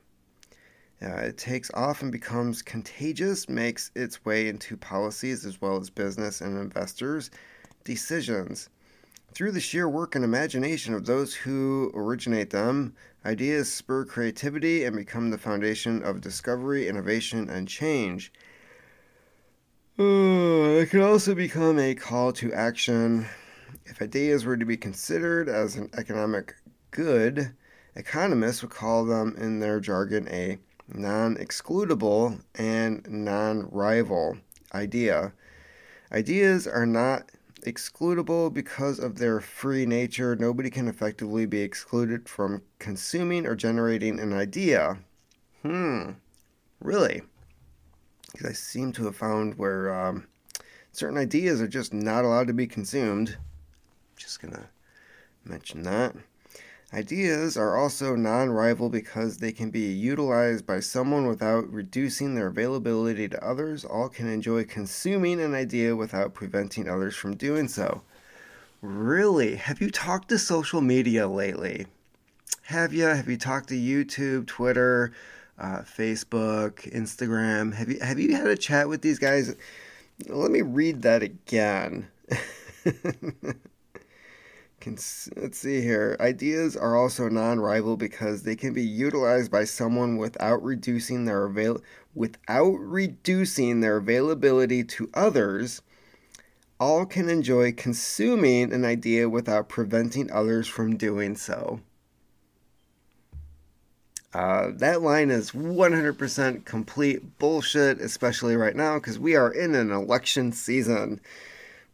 Uh, 1.02 1.16
it 1.16 1.38
takes 1.38 1.72
off 1.74 2.02
and 2.02 2.12
becomes 2.12 2.62
contagious, 2.62 3.48
makes 3.48 3.90
its 3.96 4.24
way 4.26 4.50
into 4.50 4.76
policies 4.76 5.46
as 5.46 5.62
well 5.62 5.78
as 5.78 5.90
business 5.90 6.42
and 6.42 6.58
investors' 6.58 7.32
decisions. 7.86 8.70
Through 9.34 9.52
the 9.52 9.62
sheer 9.62 9.88
work 9.88 10.16
and 10.16 10.26
imagination 10.26 10.94
of 10.94 11.06
those 11.06 11.34
who 11.34 11.92
originate 11.94 12.50
them, 12.50 12.96
ideas 13.26 13.72
spur 13.72 14.04
creativity 14.04 14.84
and 14.84 14.96
become 14.96 15.30
the 15.30 15.38
foundation 15.38 16.04
of 16.04 16.22
discovery, 16.22 16.88
innovation, 16.88 17.50
and 17.50 17.68
change. 17.68 18.32
It 19.98 20.90
could 20.90 21.02
also 21.02 21.34
become 21.34 21.80
a 21.80 21.96
call 21.96 22.34
to 22.34 22.52
action. 22.54 23.26
If 23.86 24.02
ideas 24.02 24.46
were 24.46 24.58
to 24.58 24.66
be 24.66 24.76
considered 24.76 25.48
as 25.48 25.78
an 25.78 25.90
economic 25.94 26.54
good, 26.92 27.56
economists 27.96 28.62
would 28.62 28.72
call 28.72 29.06
them 29.06 29.36
in 29.38 29.62
their 29.62 29.80
jargon 29.80 30.28
a 30.28 30.60
non 30.94 31.38
excludable, 31.38 32.42
and 32.56 33.04
non 33.10 33.70
rival 33.72 34.38
idea. 34.74 35.34
Ideas 36.12 36.68
are 36.68 36.86
not 36.86 37.32
excludable 37.66 38.54
because 38.54 39.00
of 39.00 39.18
their 39.18 39.40
free 39.40 39.86
nature. 39.86 40.36
Nobody 40.36 40.70
can 40.70 40.88
effectively 40.88 41.46
be 41.46 41.62
excluded 41.62 42.28
from 42.28 42.62
consuming 42.80 43.48
or 43.48 43.56
generating 43.56 44.20
an 44.20 44.34
idea. 44.34 45.00
Hmm, 45.64 46.12
really? 46.80 47.24
Because 48.36 48.50
I 48.50 48.54
seem 48.54 48.92
to 48.94 49.06
have 49.06 49.16
found 49.16 49.58
where 49.58 49.94
um, 49.94 50.28
certain 50.92 51.18
ideas 51.18 51.62
are 51.62 51.68
just 51.70 51.94
not 51.94 52.26
allowed 52.26 52.48
to 52.48 52.54
be 52.54 52.68
consumed. 52.68 53.38
Just 54.18 54.42
gonna 54.42 54.68
mention 55.46 55.84
that. 55.84 56.16
Ideas 56.94 57.56
are 57.56 57.78
also 57.78 58.16
non 58.16 58.50
rival 58.50 58.90
because 58.90 59.38
they 59.38 59.54
can 59.54 59.70
be 59.70 59.92
utilized 59.92 60.66
by 60.66 60.82
someone 60.82 61.28
without 61.28 61.72
reducing 61.72 62.36
their 62.36 62.48
availability 62.48 63.28
to 63.30 63.44
others. 63.44 63.86
All 63.86 64.10
can 64.10 64.28
enjoy 64.28 64.66
consuming 64.66 65.42
an 65.42 65.54
idea 65.54 65.96
without 65.96 66.34
preventing 66.34 66.90
others 66.90 67.16
from 67.16 67.36
doing 67.36 67.70
so. 67.70 68.02
Really? 68.82 69.56
Have 69.56 69.82
you 69.82 69.90
talked 69.90 70.30
to 70.30 70.38
social 70.38 70.82
media 70.82 71.28
lately? 71.28 71.88
Have 72.64 72.94
you? 72.94 73.06
Have 73.06 73.30
you 73.30 73.38
talked 73.38 73.70
to 73.70 73.76
YouTube, 73.76 74.48
Twitter, 74.48 75.12
uh, 75.58 75.80
Facebook, 75.80 76.92
Instagram? 76.94 77.74
Have 77.74 77.90
you 77.90 78.00
have 78.00 78.20
you 78.20 78.36
had 78.36 78.48
a 78.48 78.58
chat 78.58 78.90
with 78.90 79.02
these 79.02 79.20
guys? 79.20 79.56
Let 80.28 80.52
me 80.52 80.62
read 80.62 81.02
that 81.04 81.24
again. 81.24 82.08
let's 84.86 85.58
see 85.58 85.82
here. 85.82 86.16
Ideas 86.20 86.78
are 86.78 86.96
also 86.96 87.28
non-rival 87.28 87.98
because 87.98 88.44
they 88.44 88.56
can 88.56 88.74
be 88.74 88.84
utilized 88.84 89.52
by 89.52 89.64
someone 89.64 90.18
without 90.18 90.62
reducing 90.64 91.26
their 91.26 91.46
avail 91.46 91.82
without 92.14 92.76
reducing 92.76 93.82
their 93.82 93.98
availability 93.98 94.84
to 94.84 95.10
others. 95.14 95.82
All 96.80 97.06
can 97.06 97.30
enjoy 97.30 97.72
consuming 97.72 98.72
an 98.74 98.86
idea 98.86 99.28
without 99.28 99.70
preventing 99.70 100.32
others 100.32 100.68
from 100.68 100.98
doing 100.98 101.36
so. 101.36 101.82
Uh, 104.36 104.72
that 104.76 105.02
line 105.02 105.32
is 105.32 105.52
100% 105.52 106.66
complete 106.66 107.40
bullshit, 107.40 108.02
especially 108.02 108.58
right 108.58 108.76
now 108.76 108.96
because 108.96 109.18
we 109.18 109.34
are 109.34 109.50
in 109.50 109.74
an 109.74 109.92
election 109.92 110.52
season. 110.52 111.22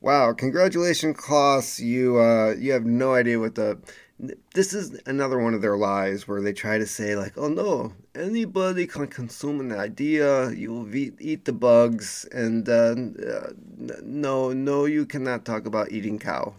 Wow, 0.01 0.33
congratulations, 0.33 1.17
Klaus. 1.17 1.79
You 1.79 2.19
uh, 2.19 2.55
you 2.57 2.71
have 2.71 2.83
no 2.83 3.13
idea 3.13 3.39
what 3.39 3.53
the. 3.53 3.77
This 4.55 4.73
is 4.73 4.99
another 5.05 5.37
one 5.37 5.53
of 5.53 5.61
their 5.61 5.77
lies 5.77 6.27
where 6.27 6.41
they 6.41 6.51
try 6.51 6.79
to 6.79 6.87
say 6.87 7.15
like, 7.15 7.37
"Oh 7.37 7.47
no, 7.47 7.93
anybody 8.15 8.87
can 8.87 9.05
consume 9.05 9.59
an 9.59 9.71
idea. 9.71 10.49
You 10.49 10.73
will 10.73 10.95
eat, 10.95 11.13
eat 11.19 11.45
the 11.45 11.53
bugs, 11.53 12.27
and 12.31 12.67
uh, 12.67 12.95
no, 14.01 14.51
no, 14.51 14.85
you 14.85 15.05
cannot 15.05 15.45
talk 15.45 15.67
about 15.67 15.91
eating 15.91 16.17
cow." 16.17 16.55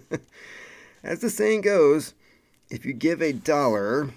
As 1.04 1.20
the 1.20 1.28
saying 1.28 1.60
goes, 1.60 2.14
if 2.70 2.86
you 2.86 2.94
give 2.94 3.20
a 3.20 3.34
dollar 3.34 4.08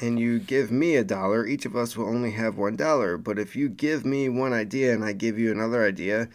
and 0.00 0.18
you 0.18 0.38
give 0.38 0.70
me 0.70 0.96
a 0.96 1.04
dollar, 1.04 1.46
each 1.46 1.66
of 1.66 1.76
us 1.76 1.96
will 1.96 2.08
only 2.08 2.32
have 2.32 2.56
one 2.56 2.74
dollar. 2.74 3.18
But 3.18 3.38
if 3.38 3.54
you 3.54 3.68
give 3.68 4.04
me 4.04 4.28
one 4.28 4.52
idea 4.52 4.94
and 4.94 5.04
I 5.04 5.12
give 5.12 5.38
you 5.38 5.52
another 5.52 5.84
idea, 5.84 6.28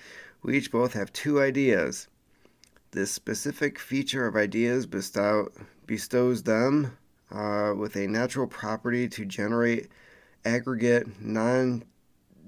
we 0.44 0.58
each 0.58 0.72
both 0.72 0.94
have 0.94 1.12
two 1.12 1.42
ideas. 1.42 2.08
This 2.92 3.12
specific 3.12 3.80
feature 3.80 4.28
of 4.28 4.36
ideas 4.36 4.86
bestow, 4.86 5.52
bestows 5.88 6.44
them 6.44 6.96
uh, 7.32 7.74
with 7.76 7.96
a 7.96 8.08
natural 8.08 8.48
property 8.48 9.08
to 9.10 9.26
generate 9.26 9.90
aggregate 10.46 11.20
non 11.20 11.84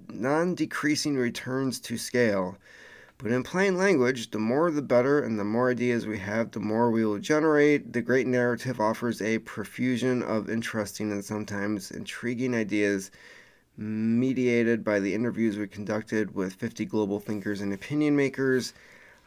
non 0.09 0.55
decreasing 0.55 1.17
returns 1.17 1.79
to 1.81 1.97
scale. 1.97 2.57
But 3.19 3.31
in 3.31 3.41
plain 3.41 3.77
language, 3.77 4.29
the 4.29 4.39
more 4.39 4.69
the 4.69 4.81
better, 4.81 5.19
and 5.19 5.39
the 5.39 5.43
more 5.43 5.71
ideas 5.71 6.05
we 6.05 6.19
have, 6.19 6.51
the 6.51 6.59
more 6.59 6.91
we 6.91 7.03
will 7.03 7.17
generate. 7.17 7.91
The 7.93 8.01
great 8.01 8.27
narrative 8.27 8.79
offers 8.79 9.21
a 9.21 9.39
profusion 9.39 10.21
of 10.21 10.49
interesting 10.49 11.11
and 11.11 11.25
sometimes 11.25 11.89
intriguing 11.89 12.53
ideas 12.53 13.09
mediated 13.75 14.83
by 14.83 14.99
the 14.99 15.13
interviews 15.13 15.57
we 15.57 15.67
conducted 15.67 16.35
with 16.35 16.53
50 16.53 16.85
global 16.85 17.19
thinkers 17.19 17.61
and 17.61 17.73
opinion 17.73 18.15
makers. 18.15 18.73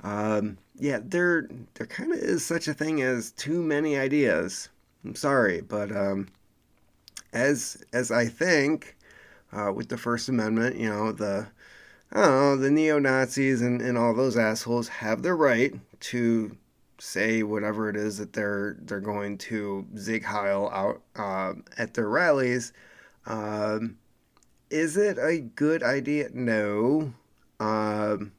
Um, 0.02 0.58
yeah, 0.78 1.00
there 1.04 1.48
there 1.74 1.86
kind 1.86 2.12
of 2.12 2.18
is 2.18 2.44
such 2.44 2.68
a 2.68 2.74
thing 2.74 3.02
as 3.02 3.32
too 3.32 3.62
many 3.62 3.98
ideas. 3.98 4.68
I'm 5.04 5.14
sorry, 5.14 5.60
but 5.60 5.94
um, 5.94 6.28
as 7.32 7.82
as 7.92 8.10
I 8.10 8.26
think 8.26 8.96
uh, 9.52 9.72
with 9.74 9.88
the 9.88 9.98
First 9.98 10.28
Amendment, 10.28 10.76
you 10.76 10.88
know 10.88 11.12
the 11.12 11.48
I 12.12 12.22
don't 12.22 12.30
know 12.30 12.56
the 12.56 12.70
neo 12.70 12.98
Nazis 12.98 13.62
and, 13.62 13.80
and 13.80 13.96
all 13.96 14.14
those 14.14 14.36
assholes 14.36 14.88
have 14.88 15.22
the 15.22 15.34
right 15.34 15.74
to 16.00 16.56
say 16.98 17.42
whatever 17.42 17.88
it 17.88 17.96
is 17.96 18.18
that 18.18 18.32
they're 18.32 18.76
they're 18.82 19.00
going 19.00 19.38
to 19.38 19.86
sieg 19.96 20.24
heil 20.24 20.68
out 20.72 21.02
uh, 21.16 21.54
at 21.78 21.94
their 21.94 22.08
rallies. 22.08 22.72
Um, 23.26 23.96
is 24.70 24.96
it 24.96 25.18
a 25.18 25.40
good 25.40 25.82
idea? 25.82 26.28
No. 26.32 27.12
Um, 27.58 28.32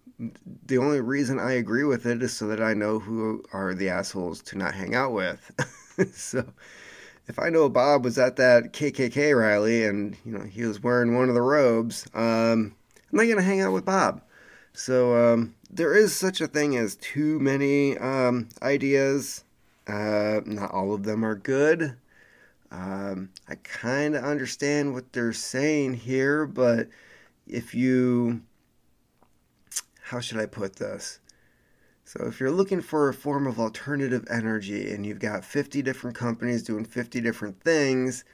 the 0.65 0.77
only 0.77 1.01
reason 1.01 1.39
I 1.39 1.53
agree 1.53 1.83
with 1.83 2.05
it 2.05 2.21
is 2.21 2.33
so 2.33 2.47
that 2.47 2.61
I 2.61 2.73
know 2.73 2.99
who 2.99 3.43
are 3.53 3.73
the 3.73 3.89
assholes 3.89 4.41
to 4.43 4.57
not 4.57 4.73
hang 4.73 4.95
out 4.95 5.13
with. 5.13 5.51
so 6.13 6.45
if 7.27 7.39
I 7.39 7.49
know 7.49 7.69
Bob 7.69 8.03
was 8.03 8.17
at 8.17 8.35
that 8.35 8.73
KKK 8.73 9.37
rally 9.37 9.85
and 9.85 10.15
you 10.25 10.31
know 10.31 10.43
he 10.43 10.63
was 10.63 10.81
wearing 10.81 11.15
one 11.15 11.29
of 11.29 11.35
the 11.35 11.41
robes, 11.41 12.05
um, 12.13 12.75
I'm 13.11 13.17
not 13.17 13.27
gonna 13.27 13.41
hang 13.41 13.61
out 13.61 13.73
with 13.73 13.85
Bob. 13.85 14.21
So 14.73 15.33
um, 15.33 15.55
there 15.69 15.93
is 15.93 16.15
such 16.15 16.39
a 16.39 16.47
thing 16.47 16.77
as 16.77 16.95
too 16.95 17.39
many 17.39 17.97
um, 17.97 18.47
ideas. 18.61 19.43
Uh, 19.85 20.39
not 20.45 20.71
all 20.71 20.93
of 20.93 21.03
them 21.03 21.25
are 21.25 21.35
good. 21.35 21.97
Um, 22.71 23.29
I 23.49 23.55
kind 23.55 24.15
of 24.15 24.23
understand 24.23 24.93
what 24.93 25.11
they're 25.11 25.33
saying 25.33 25.95
here, 25.95 26.45
but 26.45 26.87
if 27.47 27.75
you. 27.75 28.41
How 30.03 30.19
should 30.19 30.39
I 30.39 30.45
put 30.45 30.75
this? 30.75 31.19
So, 32.03 32.25
if 32.25 32.41
you're 32.41 32.51
looking 32.51 32.81
for 32.81 33.07
a 33.07 33.13
form 33.13 33.47
of 33.47 33.59
alternative 33.59 34.25
energy 34.29 34.91
and 34.91 35.05
you've 35.05 35.19
got 35.19 35.45
50 35.45 35.81
different 35.81 36.17
companies 36.17 36.63
doing 36.63 36.83
50 36.83 37.21
different 37.21 37.61
things, 37.61 38.25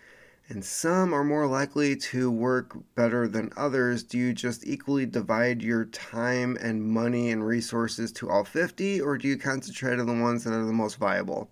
and 0.50 0.64
some 0.64 1.14
are 1.14 1.24
more 1.24 1.46
likely 1.48 1.96
to 1.96 2.32
work 2.32 2.78
better 2.96 3.28
than 3.28 3.52
others, 3.58 4.04
do 4.04 4.18
you 4.18 4.34
just 4.34 4.66
equally 4.66 5.06
divide 5.06 5.62
your 5.62 5.86
time 5.86 6.58
and 6.62 6.84
money 6.84 7.32
and 7.32 7.46
resources 7.46 8.12
to 8.14 8.30
all 8.30 8.46
50, 8.46 9.02
or 9.02 9.18
do 9.18 9.28
you 9.28 9.38
concentrate 9.38 10.00
on 10.00 10.06
the 10.06 10.14
ones 10.14 10.44
that 10.44 10.54
are 10.54 10.66
the 10.66 10.72
most 10.72 10.98
viable? 10.98 11.50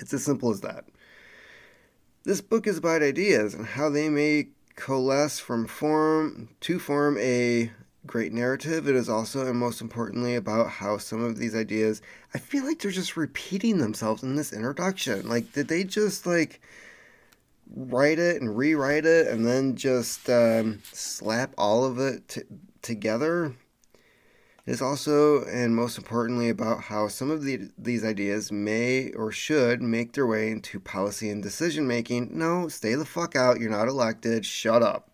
It's 0.00 0.12
as 0.12 0.24
simple 0.24 0.50
as 0.50 0.62
that. 0.62 0.84
This 2.24 2.40
book 2.40 2.66
is 2.66 2.78
about 2.78 3.02
ideas 3.02 3.54
and 3.54 3.66
how 3.66 3.88
they 3.88 4.08
may 4.08 4.48
coalesce 4.74 5.38
from 5.38 5.66
form 5.66 6.48
to 6.60 6.78
form 6.78 7.18
a 7.18 7.70
great 8.04 8.32
narrative. 8.32 8.88
It 8.88 8.96
is 8.96 9.08
also, 9.08 9.46
and 9.46 9.58
most 9.58 9.80
importantly, 9.80 10.34
about 10.34 10.68
how 10.68 10.98
some 10.98 11.22
of 11.22 11.38
these 11.38 11.54
ideas, 11.54 12.02
I 12.34 12.38
feel 12.38 12.64
like 12.64 12.80
they're 12.80 12.90
just 12.90 13.16
repeating 13.16 13.78
themselves 13.78 14.24
in 14.24 14.34
this 14.34 14.52
introduction. 14.52 15.28
Like, 15.28 15.52
did 15.52 15.68
they 15.68 15.84
just, 15.84 16.26
like, 16.26 16.60
write 17.74 18.18
it 18.18 18.40
and 18.40 18.56
rewrite 18.56 19.06
it 19.06 19.28
and 19.28 19.46
then 19.46 19.76
just 19.76 20.28
um, 20.28 20.82
slap 20.92 21.54
all 21.56 21.84
of 21.84 21.98
it 21.98 22.28
t- 22.28 22.42
together? 22.82 23.54
It 24.64 24.70
is 24.70 24.82
also, 24.82 25.44
and 25.46 25.74
most 25.74 25.98
importantly, 25.98 26.48
about 26.48 26.82
how 26.82 27.08
some 27.08 27.30
of 27.30 27.42
the, 27.42 27.70
these 27.76 28.04
ideas 28.04 28.52
may 28.52 29.10
or 29.10 29.32
should 29.32 29.82
make 29.82 30.12
their 30.12 30.26
way 30.26 30.50
into 30.50 30.78
policy 30.78 31.30
and 31.30 31.42
decision 31.42 31.88
making. 31.88 32.30
No, 32.38 32.68
stay 32.68 32.94
the 32.94 33.04
fuck 33.04 33.34
out. 33.34 33.58
You're 33.58 33.70
not 33.70 33.88
elected. 33.88 34.46
Shut 34.46 34.82
up. 34.82 35.08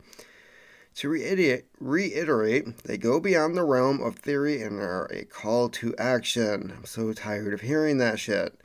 To 0.97 1.09
reiterate, 1.09 1.67
reiterate, 1.79 2.83
they 2.83 2.99
go 2.99 3.21
beyond 3.21 3.57
the 3.57 3.62
realm 3.62 4.03
of 4.03 4.17
theory 4.17 4.61
and 4.61 4.81
are 4.81 5.07
a 5.07 5.25
call 5.25 5.69
to 5.71 5.95
action. 5.97 6.75
I'm 6.77 6.85
so 6.85 7.12
tired 7.12 7.55
of 7.55 7.61
hearing 7.61 7.99
that 7.99 8.19
shit. 8.19 8.61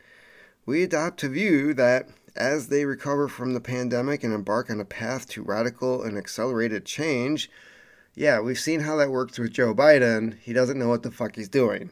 We 0.65 0.81
adopt 0.81 1.23
a 1.23 1.29
view 1.29 1.73
that 1.75 2.09
as 2.35 2.67
they 2.67 2.85
recover 2.85 3.27
from 3.27 3.53
the 3.53 3.61
pandemic 3.61 4.23
and 4.23 4.33
embark 4.33 4.69
on 4.69 4.79
a 4.79 4.85
path 4.85 5.27
to 5.29 5.43
radical 5.43 6.01
and 6.01 6.17
accelerated 6.17 6.85
change, 6.85 7.49
yeah, 8.15 8.39
we've 8.39 8.59
seen 8.59 8.81
how 8.81 8.95
that 8.97 9.11
works 9.11 9.39
with 9.39 9.53
Joe 9.53 9.73
Biden. 9.73 10.37
He 10.39 10.53
doesn't 10.53 10.77
know 10.77 10.87
what 10.87 11.03
the 11.03 11.11
fuck 11.11 11.35
he's 11.35 11.49
doing. 11.49 11.91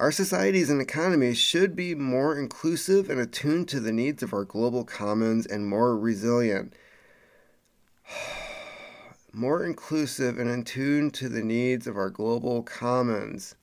Our 0.00 0.10
societies 0.10 0.70
and 0.70 0.80
economies 0.80 1.38
should 1.38 1.76
be 1.76 1.94
more 1.94 2.36
inclusive 2.36 3.08
and 3.08 3.20
attuned 3.20 3.68
to 3.68 3.80
the 3.80 3.92
needs 3.92 4.24
of 4.24 4.32
our 4.32 4.44
global 4.44 4.84
commons 4.84 5.46
and 5.46 5.68
more 5.68 5.96
resilient. 5.96 6.74
more 9.32 9.64
inclusive 9.64 10.38
and 10.38 10.50
attuned 10.50 11.14
to 11.14 11.28
the 11.28 11.42
needs 11.42 11.86
of 11.86 11.96
our 11.96 12.10
global 12.10 12.62
commons. 12.62 13.54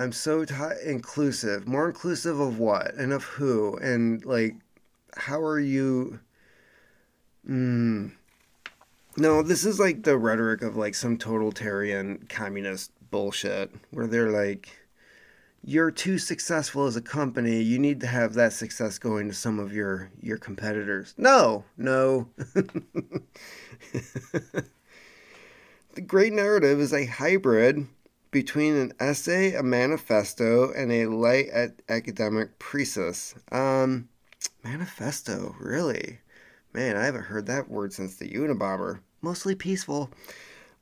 I'm 0.00 0.12
so 0.12 0.46
t- 0.46 0.54
inclusive. 0.86 1.68
More 1.68 1.86
inclusive 1.86 2.40
of 2.40 2.58
what 2.58 2.94
and 2.94 3.12
of 3.12 3.22
who 3.22 3.76
and 3.76 4.24
like 4.24 4.54
how 5.14 5.42
are 5.42 5.60
you? 5.60 6.20
Mm. 7.46 8.12
No, 9.18 9.42
this 9.42 9.66
is 9.66 9.78
like 9.78 10.04
the 10.04 10.16
rhetoric 10.16 10.62
of 10.62 10.76
like 10.76 10.94
some 10.94 11.18
totalitarian 11.18 12.26
communist 12.30 12.92
bullshit 13.10 13.74
where 13.90 14.06
they're 14.06 14.30
like, 14.30 14.70
you're 15.62 15.90
too 15.90 16.16
successful 16.16 16.86
as 16.86 16.96
a 16.96 17.02
company. 17.02 17.60
You 17.60 17.78
need 17.78 18.00
to 18.00 18.06
have 18.06 18.32
that 18.34 18.54
success 18.54 18.98
going 18.98 19.28
to 19.28 19.34
some 19.34 19.58
of 19.58 19.74
your 19.74 20.10
your 20.22 20.38
competitors. 20.38 21.12
No, 21.18 21.64
no. 21.76 22.26
the 25.92 26.00
great 26.06 26.32
narrative 26.32 26.80
is 26.80 26.94
a 26.94 27.04
hybrid 27.04 27.86
between 28.30 28.76
an 28.76 28.92
essay, 29.00 29.54
a 29.54 29.62
manifesto, 29.62 30.72
and 30.72 30.92
a 30.92 31.06
light 31.06 31.48
academic 31.88 32.58
precis. 32.58 33.34
Um, 33.50 34.08
manifesto, 34.62 35.54
really? 35.58 36.18
Man, 36.72 36.96
I 36.96 37.04
haven't 37.04 37.24
heard 37.24 37.46
that 37.46 37.68
word 37.68 37.92
since 37.92 38.16
the 38.16 38.30
Unabomber. 38.30 39.00
Mostly 39.20 39.54
peaceful. 39.54 40.10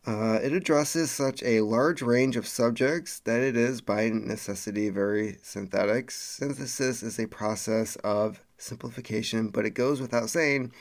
Uh, 0.06 0.38
it 0.42 0.52
addresses 0.52 1.10
such 1.10 1.42
a 1.42 1.60
large 1.60 2.02
range 2.02 2.36
of 2.36 2.46
subjects 2.46 3.20
that 3.20 3.40
it 3.40 3.56
is, 3.56 3.80
by 3.80 4.08
necessity, 4.08 4.90
very 4.90 5.38
synthetic. 5.42 6.10
Synthesis 6.10 7.02
is 7.02 7.18
a 7.18 7.26
process 7.26 7.96
of 7.96 8.40
simplification, 8.56 9.48
but 9.48 9.66
it 9.66 9.70
goes 9.70 10.00
without 10.00 10.30
saying 10.30 10.72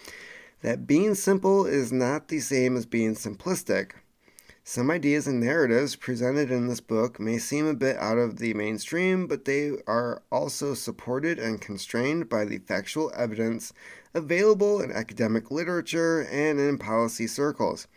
that 0.61 0.87
being 0.87 1.15
simple 1.15 1.65
is 1.65 1.91
not 1.91 2.27
the 2.27 2.39
same 2.39 2.77
as 2.77 2.85
being 2.85 3.15
simplistic. 3.15 3.91
Some 4.69 4.91
ideas 4.91 5.27
and 5.27 5.39
narratives 5.39 5.95
presented 5.95 6.51
in 6.51 6.67
this 6.67 6.81
book 6.81 7.21
may 7.21 7.37
seem 7.37 7.65
a 7.67 7.73
bit 7.73 7.95
out 7.99 8.17
of 8.17 8.37
the 8.37 8.53
mainstream, 8.53 9.25
but 9.25 9.45
they 9.45 9.71
are 9.87 10.21
also 10.29 10.73
supported 10.73 11.39
and 11.39 11.61
constrained 11.61 12.27
by 12.27 12.43
the 12.43 12.57
factual 12.57 13.09
evidence 13.15 13.71
available 14.13 14.81
in 14.81 14.91
academic 14.91 15.51
literature 15.51 16.27
and 16.29 16.59
in 16.59 16.77
policy 16.77 17.27
circles. 17.27 17.87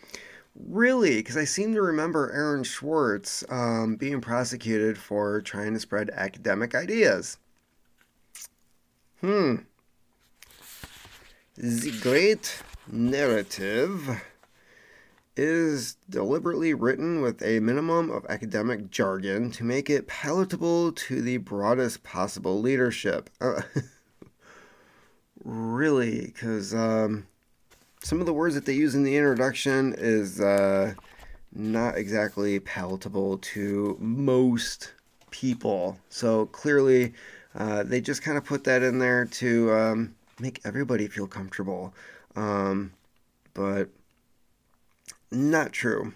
Really, 0.54 1.16
because 1.16 1.36
I 1.36 1.42
seem 1.44 1.74
to 1.74 1.82
remember 1.82 2.30
Aaron 2.30 2.62
Swartz 2.62 3.42
um, 3.48 3.96
being 3.96 4.20
prosecuted 4.20 4.96
for 4.96 5.40
trying 5.40 5.74
to 5.74 5.80
spread 5.80 6.08
academic 6.10 6.76
ideas. 6.76 7.38
Hmm. 9.20 9.56
The 11.56 11.98
Great 12.00 12.62
Narrative 12.86 14.22
is 15.36 15.96
deliberately 16.08 16.74
written 16.74 17.22
with 17.22 17.42
a 17.42 17.60
minimum 17.60 18.10
of 18.10 18.26
academic 18.28 18.90
jargon 18.90 19.50
to 19.52 19.64
make 19.64 19.88
it 19.88 20.06
palatable 20.06 20.92
to 20.92 21.22
the 21.22 21.38
broadest 21.38 22.02
possible 22.02 22.60
leadership. 22.60 23.30
Uh, 23.40 23.62
really, 25.44 26.26
because 26.26 26.74
um, 26.74 27.26
some 28.02 28.20
of 28.20 28.26
the 28.26 28.32
words 28.32 28.54
that 28.54 28.66
they 28.66 28.74
use 28.74 28.94
in 28.94 29.04
the 29.04 29.16
introduction 29.16 29.94
is 29.98 30.40
uh, 30.40 30.92
not 31.52 31.96
exactly 31.96 32.60
palatable 32.60 33.38
to 33.38 33.96
most 34.00 34.92
people. 35.30 35.98
So 36.08 36.46
clearly, 36.46 37.14
uh, 37.54 37.82
they 37.82 38.00
just 38.00 38.22
kind 38.22 38.36
of 38.36 38.44
put 38.44 38.64
that 38.64 38.82
in 38.82 38.98
there 38.98 39.24
to 39.26 39.72
um, 39.72 40.14
make 40.38 40.60
everybody 40.64 41.08
feel 41.08 41.26
comfortable. 41.26 41.94
Um, 42.36 42.92
but 43.54 43.88
not 45.30 45.72
true. 45.72 46.14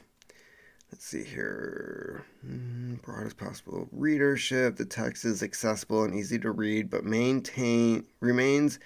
Let's 0.90 1.06
see 1.06 1.24
here. 1.24 2.24
Mm, 2.46 3.02
broad 3.02 3.26
as 3.26 3.34
possible 3.34 3.88
readership. 3.90 4.76
The 4.76 4.84
text 4.84 5.24
is 5.24 5.42
accessible 5.42 6.04
and 6.04 6.14
easy 6.14 6.38
to 6.38 6.50
read, 6.50 6.88
but 6.88 7.04
maintain 7.04 8.06
remains 8.20 8.78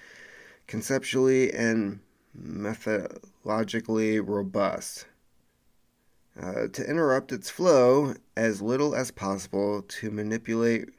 conceptually 0.65 1.53
and 1.53 1.99
methodologically 2.35 4.25
robust. 4.25 5.05
Uh, 6.39 6.67
to 6.71 6.83
interrupt 6.89 7.31
its 7.31 7.49
flow 7.49 8.15
as 8.37 8.61
little 8.61 8.95
as 8.95 9.11
possible 9.11 9.83
to 9.83 10.09
manipulate 10.09 10.89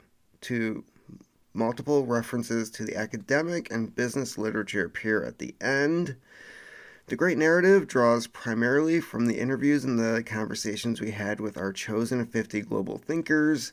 to 0.43 0.85
multiple 1.55 2.05
references 2.05 2.71
to 2.71 2.85
the 2.85 2.97
academic 2.97 3.71
and 3.73 3.95
business 3.95 4.39
literature 4.39 4.85
appear 4.85 5.25
at 5.25 5.39
the 5.39 5.55
end 5.61 6.17
the 7.11 7.17
Great 7.17 7.39
Narrative 7.39 7.89
draws 7.89 8.29
primarily 8.29 9.01
from 9.01 9.27
the 9.27 9.41
interviews 9.41 9.85
and 9.85 9.99
the 9.99 10.23
conversations 10.23 11.01
we 11.01 11.11
had 11.11 11.41
with 11.41 11.59
our 11.59 11.73
chosen 11.73 12.25
50 12.25 12.61
global 12.61 12.99
thinkers, 12.99 13.73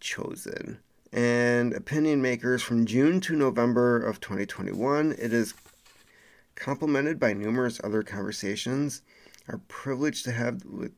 chosen, 0.00 0.78
and 1.10 1.72
opinion 1.72 2.20
makers 2.20 2.62
from 2.62 2.84
June 2.84 3.22
to 3.22 3.34
November 3.34 3.96
of 3.98 4.20
2021. 4.20 5.12
It 5.12 5.32
is 5.32 5.54
complemented 6.56 7.18
by 7.18 7.32
numerous 7.32 7.80
other 7.82 8.02
conversations. 8.02 9.00
Our 9.48 9.62
privilege 9.68 10.22
to 10.24 10.32
have 10.32 10.62
with 10.66 10.92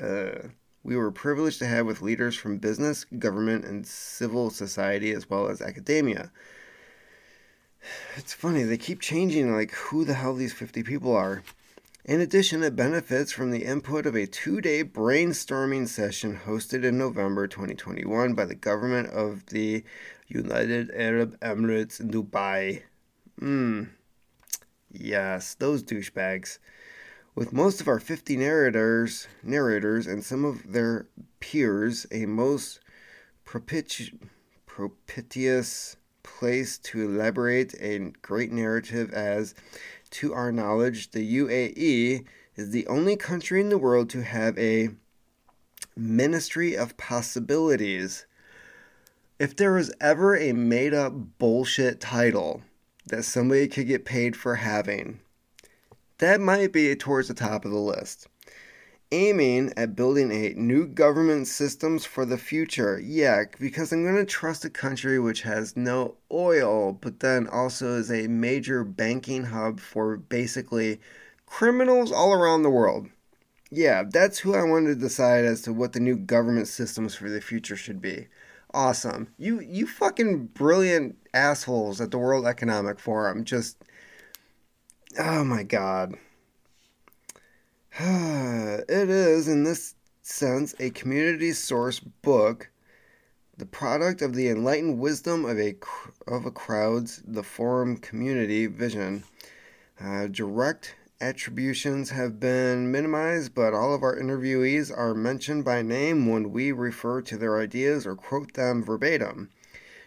uh, 0.00 0.50
we 0.84 0.94
were 0.94 1.10
privileged 1.10 1.58
to 1.58 1.66
have 1.66 1.86
with 1.86 2.02
leaders 2.02 2.36
from 2.36 2.58
business, 2.58 3.02
government, 3.18 3.64
and 3.64 3.84
civil 3.84 4.48
society 4.48 5.10
as 5.10 5.28
well 5.28 5.48
as 5.48 5.60
academia. 5.60 6.30
It's 8.16 8.34
funny, 8.34 8.62
they 8.64 8.76
keep 8.78 9.00
changing 9.00 9.54
like 9.54 9.72
who 9.72 10.04
the 10.04 10.14
hell 10.14 10.34
these 10.34 10.52
50 10.52 10.82
people 10.82 11.14
are. 11.14 11.42
In 12.04 12.20
addition, 12.20 12.62
it 12.62 12.76
benefits 12.76 13.30
from 13.30 13.50
the 13.50 13.64
input 13.64 14.06
of 14.06 14.14
a 14.16 14.26
two 14.26 14.60
day 14.60 14.82
brainstorming 14.82 15.86
session 15.86 16.40
hosted 16.46 16.82
in 16.82 16.96
November 16.98 17.46
2021 17.46 18.34
by 18.34 18.46
the 18.46 18.54
government 18.54 19.08
of 19.10 19.46
the 19.46 19.84
United 20.26 20.90
Arab 20.94 21.38
Emirates 21.40 22.00
in 22.00 22.10
Dubai. 22.10 22.82
Hmm. 23.38 23.84
Yes, 24.90 25.54
those 25.54 25.82
douchebags. 25.82 26.58
With 27.34 27.52
most 27.52 27.80
of 27.80 27.88
our 27.88 28.00
50 28.00 28.36
narrators, 28.36 29.28
narrators 29.42 30.06
and 30.06 30.24
some 30.24 30.44
of 30.44 30.72
their 30.72 31.06
peers, 31.38 32.06
a 32.10 32.26
most 32.26 32.80
propitious 33.44 34.10
place 36.40 36.78
to 36.78 37.02
elaborate 37.02 37.74
a 37.82 37.98
great 38.22 38.50
narrative 38.50 39.12
as, 39.12 39.54
to 40.08 40.32
our 40.32 40.50
knowledge, 40.50 41.10
the 41.10 41.36
UAE 41.36 42.24
is 42.56 42.70
the 42.70 42.86
only 42.86 43.14
country 43.14 43.60
in 43.60 43.68
the 43.68 43.76
world 43.76 44.08
to 44.08 44.22
have 44.22 44.56
a 44.58 44.88
Ministry 45.94 46.74
of 46.74 46.96
Possibilities. 46.96 48.24
If 49.38 49.54
there 49.54 49.74
was 49.74 49.92
ever 50.00 50.34
a 50.34 50.52
made 50.54 50.94
up 50.94 51.12
bullshit 51.38 52.00
title 52.00 52.62
that 53.08 53.24
somebody 53.24 53.68
could 53.68 53.86
get 53.86 54.06
paid 54.06 54.34
for 54.34 54.54
having, 54.54 55.20
that 56.18 56.40
might 56.40 56.72
be 56.72 56.96
towards 56.96 57.28
the 57.28 57.34
top 57.34 57.66
of 57.66 57.70
the 57.70 57.78
list 57.78 58.28
aiming 59.12 59.72
at 59.76 59.96
building 59.96 60.30
a 60.32 60.54
new 60.54 60.86
government 60.86 61.46
systems 61.48 62.04
for 62.04 62.24
the 62.24 62.38
future. 62.38 62.98
Yeah, 63.00 63.44
because 63.58 63.92
I'm 63.92 64.02
going 64.04 64.16
to 64.16 64.24
trust 64.24 64.64
a 64.64 64.70
country 64.70 65.18
which 65.18 65.42
has 65.42 65.76
no 65.76 66.16
oil, 66.32 66.92
but 66.92 67.20
then 67.20 67.46
also 67.48 67.96
is 67.96 68.10
a 68.10 68.28
major 68.28 68.84
banking 68.84 69.44
hub 69.46 69.80
for 69.80 70.16
basically 70.16 71.00
criminals 71.46 72.12
all 72.12 72.32
around 72.32 72.62
the 72.62 72.70
world. 72.70 73.08
Yeah, 73.70 74.04
that's 74.08 74.38
who 74.40 74.54
I 74.54 74.62
wanted 74.64 74.88
to 74.88 74.94
decide 74.96 75.44
as 75.44 75.62
to 75.62 75.72
what 75.72 75.92
the 75.92 76.00
new 76.00 76.16
government 76.16 76.68
systems 76.68 77.14
for 77.14 77.28
the 77.30 77.40
future 77.40 77.76
should 77.76 78.00
be. 78.00 78.28
Awesome. 78.72 79.28
You 79.38 79.60
you 79.60 79.86
fucking 79.86 80.46
brilliant 80.48 81.16
assholes 81.34 82.00
at 82.00 82.10
the 82.12 82.18
World 82.18 82.46
Economic 82.46 83.00
Forum 83.00 83.44
just 83.44 83.76
Oh 85.18 85.44
my 85.44 85.62
god. 85.62 86.16
it 88.02 89.10
is, 89.10 89.46
in 89.46 89.64
this 89.64 89.94
sense, 90.22 90.74
a 90.80 90.88
community 90.88 91.52
source 91.52 92.00
book, 92.00 92.70
the 93.58 93.66
product 93.66 94.22
of 94.22 94.34
the 94.34 94.48
enlightened 94.48 94.98
wisdom 94.98 95.44
of 95.44 95.58
a 95.58 95.76
of 96.26 96.46
a 96.46 96.50
crowd's 96.50 97.20
the 97.26 97.42
forum 97.42 97.98
community 97.98 98.64
vision. 98.64 99.24
Uh, 100.00 100.28
direct 100.28 100.94
attributions 101.20 102.08
have 102.08 102.40
been 102.40 102.90
minimized, 102.90 103.54
but 103.54 103.74
all 103.74 103.92
of 103.92 104.02
our 104.02 104.16
interviewees 104.16 104.90
are 104.90 105.12
mentioned 105.12 105.66
by 105.66 105.82
name 105.82 106.26
when 106.26 106.52
we 106.52 106.72
refer 106.72 107.20
to 107.20 107.36
their 107.36 107.60
ideas 107.60 108.06
or 108.06 108.16
quote 108.16 108.54
them 108.54 108.82
verbatim. 108.82 109.50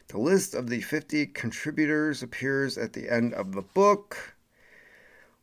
The 0.08 0.18
list 0.18 0.56
of 0.56 0.68
the 0.68 0.82
50 0.82 1.28
contributors 1.28 2.24
appears 2.24 2.76
at 2.76 2.94
the 2.94 3.08
end 3.08 3.36
of 3.36 3.52
the 3.52 3.62
book. 3.62 4.33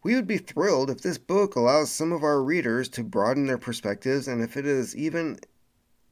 We 0.02 0.14
would 0.14 0.26
be 0.26 0.38
thrilled 0.38 0.90
if 0.90 1.02
this 1.02 1.18
book 1.18 1.56
allows 1.56 1.90
some 1.90 2.12
of 2.12 2.22
our 2.22 2.42
readers 2.42 2.88
to 2.90 3.04
broaden 3.04 3.46
their 3.46 3.58
perspectives 3.58 4.28
and 4.28 4.42
if 4.42 4.56
it 4.56 4.66
is 4.66 4.96
even 4.96 5.38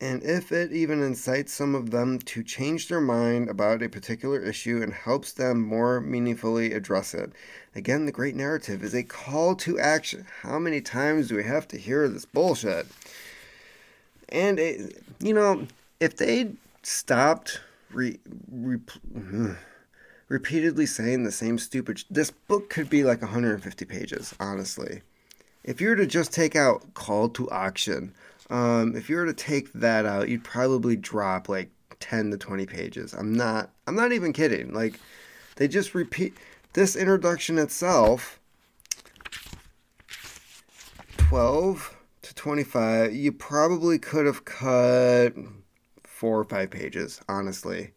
and 0.01 0.22
if 0.22 0.53
it 0.53 0.72
even 0.72 1.03
incites 1.03 1.53
some 1.53 1.74
of 1.74 1.90
them 1.90 2.20
to 2.20 2.42
change 2.44 2.87
their 2.87 3.01
mind 3.01 3.48
about 3.48 3.83
a 3.83 3.88
particular 3.88 4.40
issue 4.40 4.81
and 4.81 4.92
helps 4.92 5.33
them 5.33 5.61
more 5.61 6.01
meaningfully 6.01 6.72
address 6.72 7.14
it. 7.14 7.33
Again, 7.74 8.07
the 8.07 8.12
great 8.12 8.37
narrative 8.37 8.85
is 8.85 8.94
a 8.94 9.03
call 9.03 9.57
to 9.57 9.79
action. 9.81 10.24
How 10.42 10.61
many 10.61 10.81
times 10.81 11.29
do 11.29 11.37
we 11.37 11.42
have 11.44 11.66
to 11.68 11.79
hear 11.79 12.09
this 12.09 12.24
bullshit? 12.24 12.87
And 14.29 14.61
it, 14.61 15.03
you 15.18 15.35
know, 15.35 15.66
if 15.98 16.16
they 16.16 16.53
stopped 16.85 17.61
re, 17.90 18.20
re, 18.53 18.79
repeatedly 20.29 20.87
saying 20.87 21.25
the 21.25 21.33
same 21.33 21.59
stupid. 21.59 22.05
This 22.11 22.31
book 22.31 22.71
could 22.71 22.91
be 22.91 23.05
like 23.05 23.23
150 23.23 23.85
pages, 23.85 24.35
honestly. 24.38 25.03
If 25.64 25.81
you 25.81 25.88
were 25.88 25.97
to 25.97 26.07
just 26.07 26.33
take 26.33 26.57
out 26.57 26.95
call 26.95 27.29
to 27.31 27.51
auction, 27.51 28.14
um, 28.51 28.97
if 28.97 29.11
you 29.11 29.17
were 29.17 29.27
to 29.27 29.35
take 29.35 29.73
that 29.75 30.07
out, 30.07 30.29
you'd 30.29 30.45
probably 30.45 30.97
drop 30.97 31.49
like 31.49 31.71
10 32.01 32.31
to 32.31 32.38
20 32.38 32.67
pages. 32.67 33.12
I'm 33.12 33.33
not. 33.33 33.71
I'm 33.87 33.97
not 33.97 34.12
even 34.12 34.33
kidding. 34.33 34.73
Like, 34.73 34.99
they 35.57 35.69
just 35.69 35.95
repeat 35.95 36.35
this 36.75 36.97
introduction 36.97 37.59
itself. 37.59 38.38
12 41.17 41.95
to 42.23 42.35
25 42.35 43.14
you 43.14 43.31
probably 43.31 43.99
could 43.99 44.25
have 44.25 44.47
cut 44.47 45.35
four 46.03 46.41
or 46.41 46.45
five 46.45 46.71
pages 46.71 47.21
honestly 47.29 47.91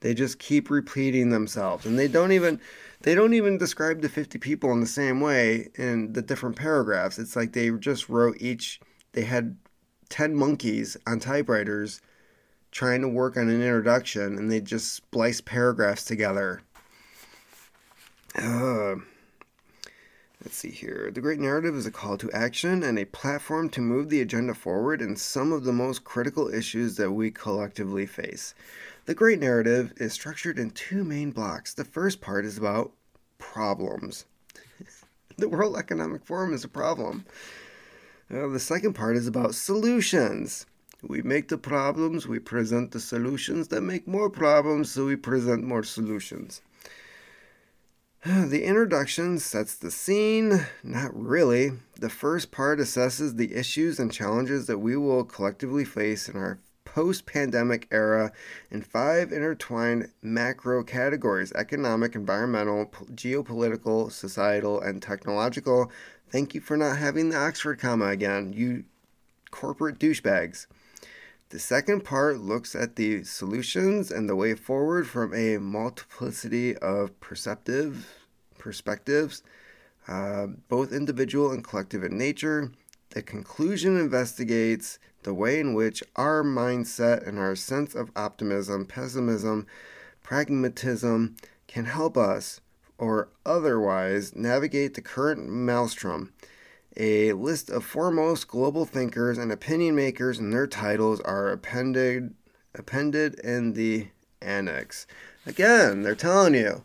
they 0.00 0.14
just 0.14 0.38
keep 0.38 0.70
repeating 0.70 1.30
themselves, 1.30 1.86
and 1.86 1.98
they 1.98 2.08
don't 2.08 2.32
even 2.32 2.60
they 3.02 3.14
don't 3.14 3.34
even 3.34 3.58
describe 3.58 4.00
the 4.00 4.08
50 4.08 4.38
people 4.38 4.72
in 4.72 4.80
the 4.80 4.86
same 4.86 5.20
way 5.20 5.68
in 5.76 6.12
the 6.12 6.22
different 6.22 6.56
paragraphs. 6.56 7.18
It's 7.18 7.36
like 7.36 7.52
they 7.52 7.70
just 7.70 8.08
wrote 8.08 8.36
each. 8.40 8.80
They 9.12 9.22
had 9.22 9.56
10 10.08 10.34
monkeys 10.34 10.96
on 11.06 11.20
typewriters 11.20 12.00
trying 12.70 13.00
to 13.02 13.08
work 13.08 13.36
on 13.36 13.48
an 13.48 13.62
introduction, 13.62 14.36
and 14.36 14.50
they 14.50 14.60
just 14.60 14.92
splice 14.92 15.40
paragraphs 15.40 16.04
together. 16.04 16.60
Uh, 18.34 18.96
let's 20.44 20.56
see 20.56 20.70
here. 20.70 21.10
The 21.12 21.20
Great 21.20 21.40
Narrative 21.40 21.74
is 21.74 21.86
a 21.86 21.90
call 21.90 22.18
to 22.18 22.30
action 22.32 22.82
and 22.82 22.98
a 22.98 23.06
platform 23.06 23.70
to 23.70 23.80
move 23.80 24.10
the 24.10 24.20
agenda 24.20 24.54
forward 24.54 25.00
in 25.00 25.16
some 25.16 25.52
of 25.52 25.64
the 25.64 25.72
most 25.72 26.04
critical 26.04 26.52
issues 26.52 26.96
that 26.96 27.12
we 27.12 27.30
collectively 27.30 28.06
face. 28.06 28.54
The 29.08 29.14
Great 29.14 29.40
Narrative 29.40 29.94
is 29.96 30.12
structured 30.12 30.58
in 30.58 30.68
two 30.68 31.02
main 31.02 31.30
blocks. 31.30 31.72
The 31.72 31.86
first 31.86 32.20
part 32.20 32.44
is 32.44 32.58
about 32.58 32.92
problems. 33.38 34.26
the 35.38 35.48
World 35.48 35.78
Economic 35.78 36.26
Forum 36.26 36.52
is 36.52 36.62
a 36.62 36.68
problem. 36.68 37.24
Uh, 38.30 38.48
the 38.48 38.60
second 38.60 38.92
part 38.92 39.16
is 39.16 39.26
about 39.26 39.54
solutions. 39.54 40.66
We 41.02 41.22
make 41.22 41.48
the 41.48 41.56
problems, 41.56 42.28
we 42.28 42.38
present 42.38 42.90
the 42.90 43.00
solutions 43.00 43.68
that 43.68 43.80
make 43.80 44.06
more 44.06 44.28
problems, 44.28 44.90
so 44.90 45.06
we 45.06 45.16
present 45.16 45.64
more 45.64 45.84
solutions. 45.84 46.60
The 48.26 48.64
introduction 48.64 49.38
sets 49.38 49.74
the 49.74 49.90
scene. 49.90 50.66
Not 50.82 51.18
really. 51.18 51.72
The 51.98 52.10
first 52.10 52.50
part 52.50 52.78
assesses 52.78 53.38
the 53.38 53.54
issues 53.54 53.98
and 53.98 54.12
challenges 54.12 54.66
that 54.66 54.80
we 54.80 54.98
will 54.98 55.24
collectively 55.24 55.86
face 55.86 56.28
in 56.28 56.36
our 56.36 56.58
post 56.94 57.26
pandemic 57.26 57.86
era 57.90 58.32
in 58.70 58.82
five 58.82 59.32
intertwined 59.32 60.10
macro 60.22 60.82
categories 60.82 61.52
economic, 61.52 62.14
environmental, 62.14 62.86
geopolitical, 63.14 64.10
societal, 64.10 64.80
and 64.80 65.02
technological. 65.02 65.90
Thank 66.30 66.54
you 66.54 66.60
for 66.60 66.76
not 66.76 66.98
having 66.98 67.28
the 67.28 67.36
Oxford 67.36 67.78
comma 67.78 68.06
again, 68.06 68.52
you 68.52 68.84
corporate 69.50 69.98
douchebags. 69.98 70.66
The 71.50 71.58
second 71.58 72.04
part 72.04 72.40
looks 72.40 72.74
at 72.74 72.96
the 72.96 73.24
solutions 73.24 74.10
and 74.10 74.28
the 74.28 74.36
way 74.36 74.54
forward 74.54 75.08
from 75.08 75.34
a 75.34 75.56
multiplicity 75.58 76.76
of 76.76 77.18
perceptive 77.20 78.06
perspectives, 78.58 79.42
uh, 80.06 80.48
both 80.68 80.92
individual 80.92 81.50
and 81.50 81.64
collective 81.64 82.04
in 82.04 82.18
nature. 82.18 82.70
The 83.10 83.22
conclusion 83.22 83.98
investigates 83.98 84.98
the 85.22 85.34
way 85.34 85.60
in 85.60 85.74
which 85.74 86.02
our 86.16 86.42
mindset 86.42 87.26
and 87.26 87.38
our 87.38 87.56
sense 87.56 87.94
of 87.94 88.10
optimism, 88.14 88.86
pessimism, 88.86 89.66
pragmatism 90.22 91.36
can 91.66 91.84
help 91.84 92.16
us 92.16 92.60
or 92.98 93.28
otherwise 93.46 94.34
navigate 94.34 94.94
the 94.94 95.00
current 95.00 95.48
maelstrom. 95.48 96.32
A 96.96 97.32
list 97.32 97.70
of 97.70 97.84
foremost 97.84 98.48
global 98.48 98.84
thinkers 98.84 99.38
and 99.38 99.52
opinion 99.52 99.94
makers 99.94 100.38
and 100.38 100.52
their 100.52 100.66
titles 100.66 101.20
are 101.20 101.48
appended 101.48 102.34
appended 102.74 103.34
in 103.40 103.72
the 103.72 104.08
annex. 104.42 105.06
Again, 105.46 106.02
they're 106.02 106.14
telling 106.14 106.54
you 106.54 106.82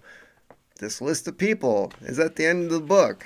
this 0.80 1.02
list 1.02 1.28
of 1.28 1.38
people 1.38 1.92
is 2.02 2.20
at 2.20 2.36
the 2.36 2.46
end 2.46 2.66
of 2.66 2.70
the 2.70 2.80
book. 2.80 3.26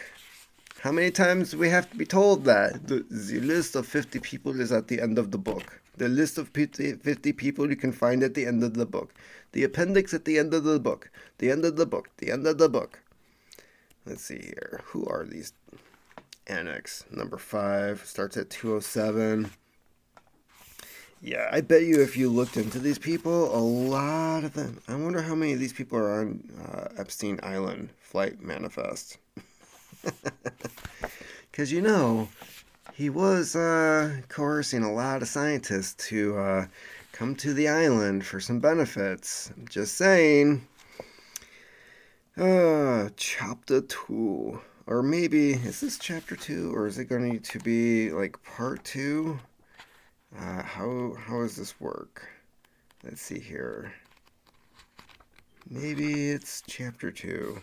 How 0.82 0.92
many 0.92 1.10
times 1.10 1.56
we 1.56 1.70
have 1.70 1.90
to 1.90 1.98
be 1.98 2.06
told 2.06 2.46
that? 2.46 2.88
The, 2.88 3.04
the 3.10 3.40
list 3.40 3.76
of 3.76 3.88
50 3.88 4.20
people 4.20 4.60
is 4.62 4.72
at 4.72 4.88
the 4.88 5.02
end 5.02 5.18
of 5.18 5.32
the 5.32 5.38
book. 5.38 5.82
The 5.98 6.08
list 6.08 6.38
of 6.38 6.50
50, 6.50 6.94
50 6.94 7.34
people 7.34 7.70
you 7.70 7.76
can 7.76 7.92
find 7.92 8.22
at 8.22 8.36
the 8.36 8.46
end 8.46 8.64
of 8.64 8.76
the 8.76 8.86
book. 8.86 9.14
The 9.54 9.64
appendix 9.64 10.14
at 10.14 10.26
the 10.26 10.38
end 10.38 10.54
of 10.54 10.64
the 10.64 10.80
book. 10.80 11.10
The 11.40 11.50
end 11.50 11.66
of 11.66 11.78
the 11.78 11.88
book. 11.88 12.10
The 12.18 12.32
end 12.32 12.46
of 12.46 12.60
the 12.60 12.70
book. 12.70 13.00
Let's 14.06 14.22
see 14.22 14.40
here. 14.40 14.82
Who 14.86 15.06
are 15.08 15.26
these? 15.26 15.52
Annex 16.46 17.04
number 17.12 17.38
five 17.38 18.06
starts 18.06 18.38
at 18.38 18.50
207. 18.50 19.52
Yeah, 21.22 21.50
I 21.52 21.62
bet 21.62 21.84
you 21.84 22.02
if 22.02 22.16
you 22.16 22.30
looked 22.30 22.56
into 22.56 22.80
these 22.80 23.00
people, 23.00 23.54
a 23.54 23.60
lot 23.60 24.44
of 24.44 24.54
them. 24.54 24.80
I 24.88 24.96
wonder 24.96 25.24
how 25.24 25.34
many 25.34 25.54
of 25.54 25.60
these 25.60 25.74
people 25.74 25.98
are 25.98 26.22
on 26.22 26.48
uh, 26.72 26.88
Epstein 26.98 27.40
Island 27.42 27.90
flight 28.00 28.40
manifest. 28.40 29.18
Because 31.52 31.72
you 31.72 31.82
know, 31.82 32.30
he 32.94 33.10
was 33.10 33.56
uh, 33.56 34.18
coercing 34.28 34.84
a 34.84 34.94
lot 34.94 35.24
of 35.24 35.28
scientists 35.28 35.96
to 36.10 36.38
uh, 36.38 36.68
come 37.12 37.36
to 37.38 37.52
the 37.54 37.68
island 37.68 38.24
for 38.26 38.40
some 38.40 38.60
benefits. 38.60 39.52
I'm 39.58 39.68
just 39.68 39.96
saying. 39.96 40.68
Uh, 42.38 43.10
chapter 43.18 43.82
2. 43.82 44.62
Or 44.86 45.02
maybe, 45.02 45.54
is 45.54 45.80
this 45.80 45.98
chapter 45.98 46.36
2? 46.36 46.72
Or 46.76 46.86
is 46.86 47.00
it 47.00 47.06
going 47.06 47.40
to 47.40 47.60
be 47.60 48.12
like 48.12 48.38
part 48.44 48.84
2? 48.84 49.40
Uh, 50.38 50.62
how, 50.62 51.16
how 51.18 51.42
does 51.42 51.56
this 51.56 51.80
work? 51.80 52.28
Let's 53.04 53.22
see 53.22 53.40
here. 53.40 53.94
Maybe 55.70 56.30
it's 56.30 56.64
chapter 56.66 57.12
two. 57.12 57.62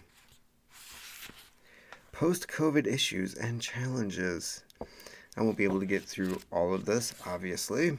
Post 2.15 2.47
COVID 2.47 2.87
issues 2.87 3.35
and 3.35 3.61
challenges. 3.61 4.63
I 5.37 5.43
won't 5.43 5.57
be 5.57 5.65
able 5.65 5.81
to 5.81 5.87
get 5.87 6.05
through 6.05 6.41
all 6.53 6.73
of 6.73 6.85
this, 6.85 7.13
obviously. 7.27 7.99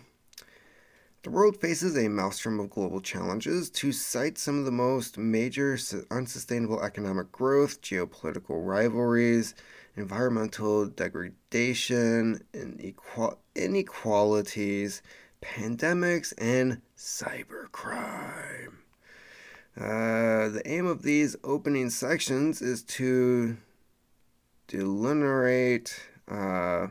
The 1.24 1.30
world 1.32 1.60
faces 1.60 1.98
a 1.98 2.08
maelstrom 2.08 2.62
of 2.62 2.70
global 2.70 3.02
challenges. 3.02 3.70
To 3.72 3.92
cite 3.92 4.38
some 4.38 4.60
of 4.60 4.64
the 4.64 4.72
most 4.72 5.18
major 5.18 5.78
unsustainable 6.10 6.82
economic 6.82 7.30
growth, 7.34 7.82
geopolitical 7.82 8.66
rivalries, 8.66 9.54
environmental 9.98 10.86
degradation, 10.86 12.42
inequalities, 13.54 15.02
pandemics, 15.42 16.34
and 16.38 16.82
cybercrime. 16.98 18.76
Uh, 19.78 20.48
the 20.48 20.62
aim 20.64 20.86
of 20.86 21.02
these 21.02 21.36
opening 21.44 21.90
sections 21.90 22.62
is 22.62 22.82
to 22.84 23.58
delineate, 24.68 26.08
uh, 26.30 26.88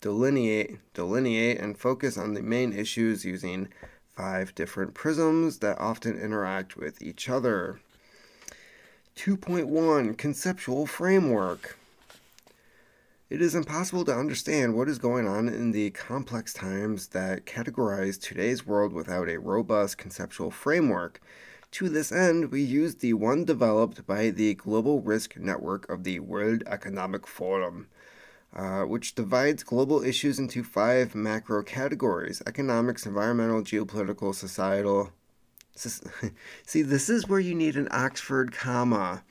delineate, 0.00 0.78
delineate, 0.92 1.58
and 1.58 1.78
focus 1.78 2.18
on 2.18 2.34
the 2.34 2.42
main 2.42 2.72
issues 2.72 3.24
using 3.24 3.68
five 4.14 4.54
different 4.54 4.94
prisms 4.94 5.58
that 5.58 5.78
often 5.78 6.18
interact 6.18 6.76
with 6.76 7.02
each 7.02 7.28
other. 7.28 7.80
2.1 9.16 10.16
Conceptual 10.18 10.86
Framework. 10.86 11.78
It 13.30 13.40
is 13.40 13.54
impossible 13.54 14.04
to 14.04 14.14
understand 14.14 14.74
what 14.76 14.88
is 14.88 14.98
going 14.98 15.26
on 15.26 15.48
in 15.48 15.72
the 15.72 15.90
complex 15.90 16.52
times 16.52 17.08
that 17.08 17.46
categorize 17.46 18.20
today's 18.20 18.66
world 18.66 18.92
without 18.92 19.28
a 19.28 19.38
robust 19.38 19.98
conceptual 19.98 20.50
framework. 20.50 21.20
To 21.74 21.88
this 21.88 22.12
end, 22.12 22.52
we 22.52 22.62
use 22.62 22.94
the 22.94 23.14
one 23.14 23.44
developed 23.44 24.06
by 24.06 24.30
the 24.30 24.54
Global 24.54 25.00
Risk 25.00 25.36
Network 25.36 25.90
of 25.90 26.04
the 26.04 26.20
World 26.20 26.62
Economic 26.68 27.26
Forum, 27.26 27.88
uh, 28.54 28.82
which 28.82 29.16
divides 29.16 29.64
global 29.64 30.00
issues 30.00 30.38
into 30.38 30.62
five 30.62 31.16
macro 31.16 31.64
categories 31.64 32.40
economics, 32.46 33.06
environmental, 33.06 33.60
geopolitical, 33.62 34.32
societal. 34.32 35.10
See, 35.74 36.82
this 36.82 37.10
is 37.10 37.28
where 37.28 37.40
you 37.40 37.56
need 37.56 37.74
an 37.74 37.88
Oxford 37.90 38.52
comma. 38.52 39.24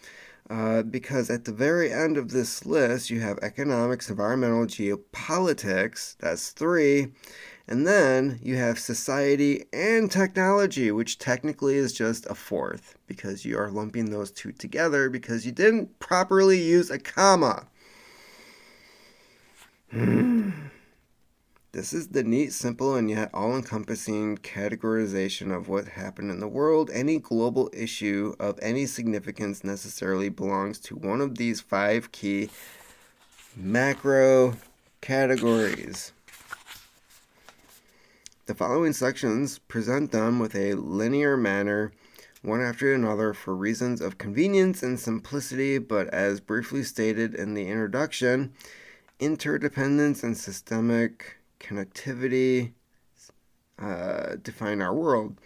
Uh, 0.49 0.83
because 0.83 1.29
at 1.29 1.45
the 1.45 1.53
very 1.53 1.93
end 1.93 2.17
of 2.17 2.31
this 2.31 2.65
list, 2.65 3.09
you 3.09 3.21
have 3.21 3.39
economics, 3.41 4.09
environmental, 4.09 4.65
geopolitics, 4.65 6.17
that's 6.19 6.49
three, 6.49 7.13
and 7.67 7.87
then 7.87 8.39
you 8.43 8.57
have 8.57 8.77
society 8.77 9.65
and 9.71 10.11
technology, 10.11 10.91
which 10.91 11.17
technically 11.17 11.75
is 11.75 11.93
just 11.93 12.25
a 12.25 12.35
fourth 12.35 12.97
because 13.07 13.45
you 13.45 13.57
are 13.57 13.71
lumping 13.71 14.09
those 14.09 14.31
two 14.31 14.51
together 14.51 15.09
because 15.09 15.45
you 15.45 15.53
didn't 15.53 15.97
properly 15.99 16.61
use 16.61 16.89
a 16.89 16.99
comma. 16.99 17.67
this 21.71 21.93
is 21.93 22.09
the 22.09 22.23
neat, 22.23 22.51
simple, 22.51 22.95
and 22.95 23.09
yet 23.09 23.29
all 23.33 23.55
encompassing 23.55 24.37
categorization 24.39 25.55
of 25.55 25.69
what 25.69 25.87
happened 25.87 26.31
in 26.31 26.41
the 26.41 26.47
world. 26.49 26.89
Any 26.91 27.17
global 27.17 27.69
issue 27.71 28.35
of 28.41 28.59
any 28.61 28.85
significance 28.85 29.63
necessarily 29.63 30.27
belongs 30.27 30.79
to 30.81 30.95
one 30.95 31.21
of 31.21 31.37
these 31.37 31.61
five 31.61 32.11
key 32.11 32.49
macro 33.55 34.57
categories. 34.99 36.11
The 38.45 38.55
following 38.55 38.91
sections 38.91 39.57
present 39.57 40.11
them 40.11 40.37
with 40.37 40.53
a 40.53 40.73
linear 40.73 41.37
manner, 41.37 41.93
one 42.41 42.59
after 42.59 42.93
another, 42.93 43.33
for 43.33 43.55
reasons 43.55 44.01
of 44.01 44.17
convenience 44.17 44.83
and 44.83 44.99
simplicity, 44.99 45.77
but 45.77 46.09
as 46.09 46.41
briefly 46.41 46.83
stated 46.83 47.35
in 47.35 47.53
the 47.53 47.65
introduction, 47.65 48.51
interdependence 49.17 50.23
and 50.23 50.35
systemic 50.35 51.37
connectivity 51.61 52.73
uh, 53.79 54.35
define 54.43 54.81
our 54.81 54.93
world. 54.93 55.39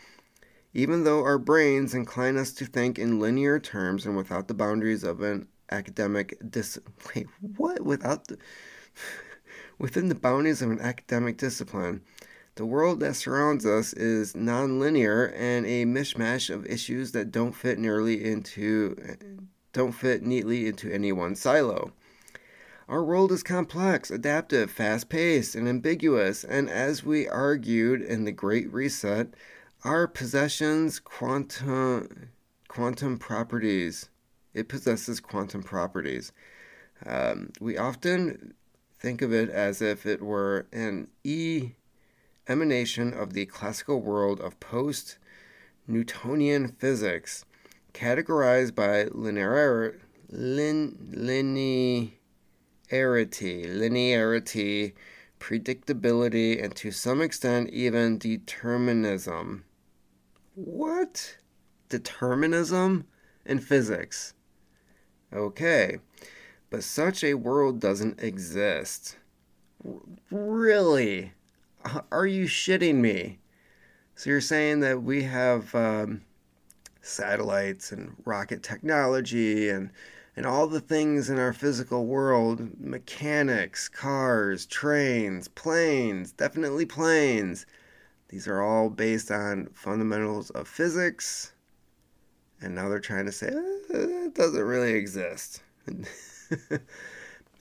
Even 0.74 1.04
though 1.04 1.22
our 1.22 1.38
brains 1.38 1.94
incline 1.94 2.36
us 2.36 2.52
to 2.54 2.66
think 2.66 2.98
in 2.98 3.20
linear 3.20 3.60
terms 3.60 4.08
and 4.08 4.18
without 4.18 4.48
the 4.48 4.56
boundaries 4.56 5.04
of 5.04 5.22
an 5.22 5.48
academic 5.70 6.36
dis 6.50 6.80
wait 7.14 7.28
what 7.58 7.82
without 7.82 8.28
the 8.30 8.38
within 9.78 10.08
the 10.08 10.16
boundaries 10.16 10.62
of 10.62 10.72
an 10.72 10.80
academic 10.80 11.38
discipline 11.38 12.02
the 12.58 12.66
world 12.66 13.00
that 13.00 13.16
surrounds 13.16 13.66
us 13.66 13.94
is 13.94 14.34
nonlinear 14.34 15.32
and 15.36 15.66
a 15.66 15.86
mishmash 15.86 16.50
of 16.54 16.66
issues 16.66 17.12
that 17.14 17.32
don't 17.32 17.54
fit 17.54 17.80
nearly 17.80 18.24
into 18.24 18.96
don't 19.74 19.92
fit 19.92 20.24
neatly 20.24 20.68
into 20.68 20.92
any 20.92 21.12
one 21.12 21.36
silo. 21.36 21.94
Our 22.90 23.04
world 23.04 23.32
is 23.32 23.44
complex, 23.44 24.10
adaptive, 24.10 24.72
fast-paced, 24.72 25.56
and 25.56 25.68
ambiguous, 25.68 26.44
and 26.44 26.70
as 26.70 27.04
we 27.04 27.28
argued 27.28 28.02
in 28.02 28.24
the 28.24 28.32
Great 28.32 28.72
Reset, 28.74 29.28
our 29.84 30.08
possessions 30.08 31.00
quantum 31.00 32.30
quantum 32.68 33.18
properties. 33.18 34.10
It 34.54 34.68
possesses 34.68 35.20
quantum 35.20 35.62
properties. 35.62 36.32
Um, 37.06 37.52
we 37.60 37.78
often 37.78 38.54
think 39.00 39.22
of 39.22 39.32
it 39.32 39.50
as 39.50 39.82
if 39.82 40.06
it 40.06 40.22
were 40.22 40.66
an 40.72 41.08
E 41.24 41.74
emanation 42.48 43.14
of 43.14 43.34
the 43.34 43.46
classical 43.46 44.02
world 44.02 44.40
of 44.40 44.60
post 44.60 45.18
Newtonian 45.88 46.70
physics, 46.70 47.46
categorized 47.94 48.76
by 48.76 49.06
linear, 49.06 50.00
lin, 50.30 51.14
linearity, 51.16 52.12
linearity, 52.92 54.94
predictability, 55.40 56.64
and 56.64 56.76
to 56.76 56.92
some 56.92 57.22
extent 57.22 57.70
even 57.70 58.18
determinism. 58.18 59.64
What? 60.56 61.38
Determinism 61.90 63.06
in 63.46 63.60
physics. 63.60 64.34
Okay, 65.32 66.00
but 66.70 66.84
such 66.84 67.24
a 67.24 67.36
world 67.36 67.80
doesn't 67.80 68.22
exist. 68.22 69.18
Really? 70.32 71.34
Are 72.12 72.28
you 72.28 72.46
shitting 72.46 72.96
me? 72.96 73.40
So 74.16 74.30
you're 74.30 74.42
saying 74.42 74.80
that 74.82 75.04
we 75.04 75.24
have 75.24 75.74
um, 75.76 76.22
satellites 77.02 77.92
and 77.92 78.16
rocket 78.26 78.64
technology 78.64 79.70
and 79.70 79.92
and 80.36 80.46
all 80.46 80.68
the 80.68 80.80
things 80.80 81.32
in 81.32 81.40
our 81.40 81.52
physical 81.52 82.06
world 82.06 82.80
mechanics, 82.80 83.90
cars, 83.90 84.68
trains, 84.68 85.48
planes, 85.48 86.32
definitely 86.32 86.86
planes. 86.86 87.66
These 88.30 88.48
are 88.48 88.62
all 88.62 88.92
based 88.92 89.32
on 89.32 89.70
fundamentals 89.74 90.52
of 90.52 90.68
physics. 90.68 91.54
And 92.62 92.76
now 92.76 92.88
they're 92.88 93.00
trying 93.00 93.26
to 93.26 93.32
say 93.32 93.48
eh, 93.48 94.26
it 94.26 94.36
doesn't 94.36 94.62
really 94.62 94.94
exist. 94.94 95.64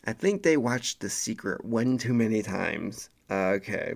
I 0.04 0.12
think 0.12 0.42
they 0.42 0.58
watched 0.58 1.00
The 1.00 1.08
Secret 1.08 1.64
one 1.64 1.96
too 1.96 2.12
many 2.14 2.42
times. 2.42 3.08
okay. 3.30 3.94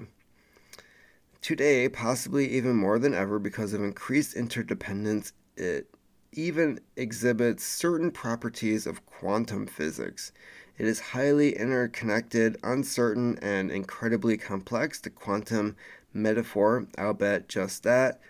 Today, 1.41 1.89
possibly 1.89 2.49
even 2.51 2.77
more 2.77 2.99
than 2.99 3.15
ever 3.15 3.39
because 3.39 3.73
of 3.73 3.83
increased 3.83 4.35
interdependence, 4.35 5.33
it 5.57 5.89
even 6.33 6.81
exhibits 6.97 7.65
certain 7.65 8.11
properties 8.11 8.87
of 8.87 9.07
quantum 9.07 9.67
physics. 9.67 10.33
It 10.77 10.87
is 10.87 11.01
highly 11.01 11.57
interconnected, 11.57 12.59
uncertain, 12.63 13.39
and 13.41 13.71
incredibly 13.71 14.37
complex. 14.37 15.01
The 15.01 15.11
quantum 15.11 15.77
metaphor, 16.13 16.87
I'll 16.99 17.15
bet 17.15 17.49
just 17.49 17.83
that, 17.85 18.21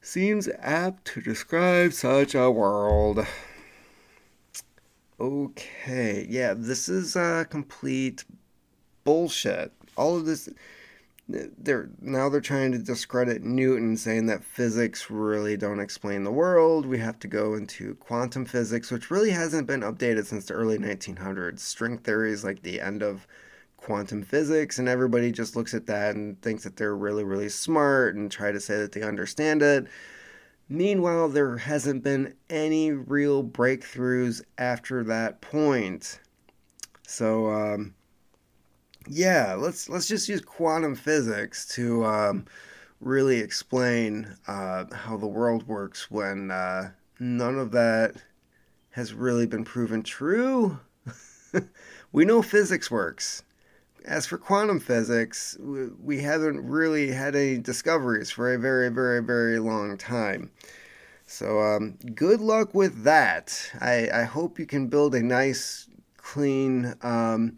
seems 0.00 0.48
apt 0.58 1.04
to 1.06 1.20
describe 1.20 1.92
such 1.92 2.34
a 2.34 2.50
world. 2.50 3.26
Okay, 5.20 6.26
yeah, 6.28 6.54
this 6.54 6.88
is 6.88 7.14
a 7.14 7.46
complete 7.48 8.24
bullshit. 9.04 9.72
All 9.96 10.16
of 10.16 10.24
this 10.24 10.48
they're 11.58 11.90
now 12.00 12.28
they're 12.28 12.40
trying 12.40 12.72
to 12.72 12.78
discredit 12.78 13.42
Newton, 13.42 13.96
saying 13.96 14.26
that 14.26 14.44
physics 14.44 15.10
really 15.10 15.56
don't 15.56 15.80
explain 15.80 16.24
the 16.24 16.32
world. 16.32 16.86
We 16.86 16.98
have 16.98 17.18
to 17.20 17.28
go 17.28 17.54
into 17.54 17.94
quantum 17.96 18.44
physics, 18.44 18.90
which 18.90 19.10
really 19.10 19.30
hasn't 19.30 19.66
been 19.66 19.80
updated 19.80 20.26
since 20.26 20.46
the 20.46 20.54
early 20.54 20.78
1900s. 20.78 21.60
String 21.60 21.98
theory 21.98 22.32
is 22.32 22.44
like 22.44 22.62
the 22.62 22.80
end 22.80 23.02
of 23.02 23.26
quantum 23.76 24.22
physics, 24.22 24.78
and 24.78 24.88
everybody 24.88 25.32
just 25.32 25.56
looks 25.56 25.74
at 25.74 25.86
that 25.86 26.14
and 26.14 26.40
thinks 26.42 26.64
that 26.64 26.76
they're 26.76 26.96
really, 26.96 27.24
really 27.24 27.48
smart 27.48 28.14
and 28.14 28.30
try 28.30 28.52
to 28.52 28.60
say 28.60 28.76
that 28.76 28.92
they 28.92 29.02
understand 29.02 29.62
it. 29.62 29.86
Meanwhile, 30.68 31.30
there 31.30 31.56
hasn't 31.56 32.04
been 32.04 32.34
any 32.48 32.92
real 32.92 33.42
breakthroughs 33.42 34.42
after 34.56 35.02
that 35.04 35.40
point. 35.40 36.20
So, 37.06 37.50
um, 37.50 37.94
yeah, 39.08 39.54
let's 39.54 39.88
let's 39.88 40.06
just 40.06 40.28
use 40.28 40.40
quantum 40.40 40.94
physics 40.94 41.66
to 41.74 42.04
um, 42.04 42.46
really 43.00 43.38
explain 43.38 44.36
uh, 44.46 44.84
how 44.92 45.16
the 45.16 45.26
world 45.26 45.66
works 45.66 46.10
when 46.10 46.50
uh, 46.50 46.90
none 47.18 47.58
of 47.58 47.72
that 47.72 48.14
has 48.90 49.14
really 49.14 49.46
been 49.46 49.64
proven 49.64 50.02
true. 50.02 50.78
we 52.12 52.24
know 52.24 52.42
physics 52.42 52.90
works. 52.90 53.42
As 54.04 54.26
for 54.26 54.38
quantum 54.38 54.80
physics, 54.80 55.58
we 55.60 56.20
haven't 56.20 56.66
really 56.66 57.12
had 57.12 57.36
any 57.36 57.58
discoveries 57.58 58.30
for 58.30 58.52
a 58.52 58.58
very, 58.58 58.88
very, 58.88 59.22
very 59.22 59.58
long 59.58 59.98
time. 59.98 60.50
So, 61.26 61.60
um, 61.60 61.98
good 62.14 62.40
luck 62.40 62.74
with 62.74 63.04
that. 63.04 63.70
I, 63.80 64.08
I 64.12 64.22
hope 64.24 64.58
you 64.58 64.66
can 64.66 64.88
build 64.88 65.14
a 65.14 65.22
nice, 65.22 65.88
clean, 66.16 66.94
um, 67.02 67.56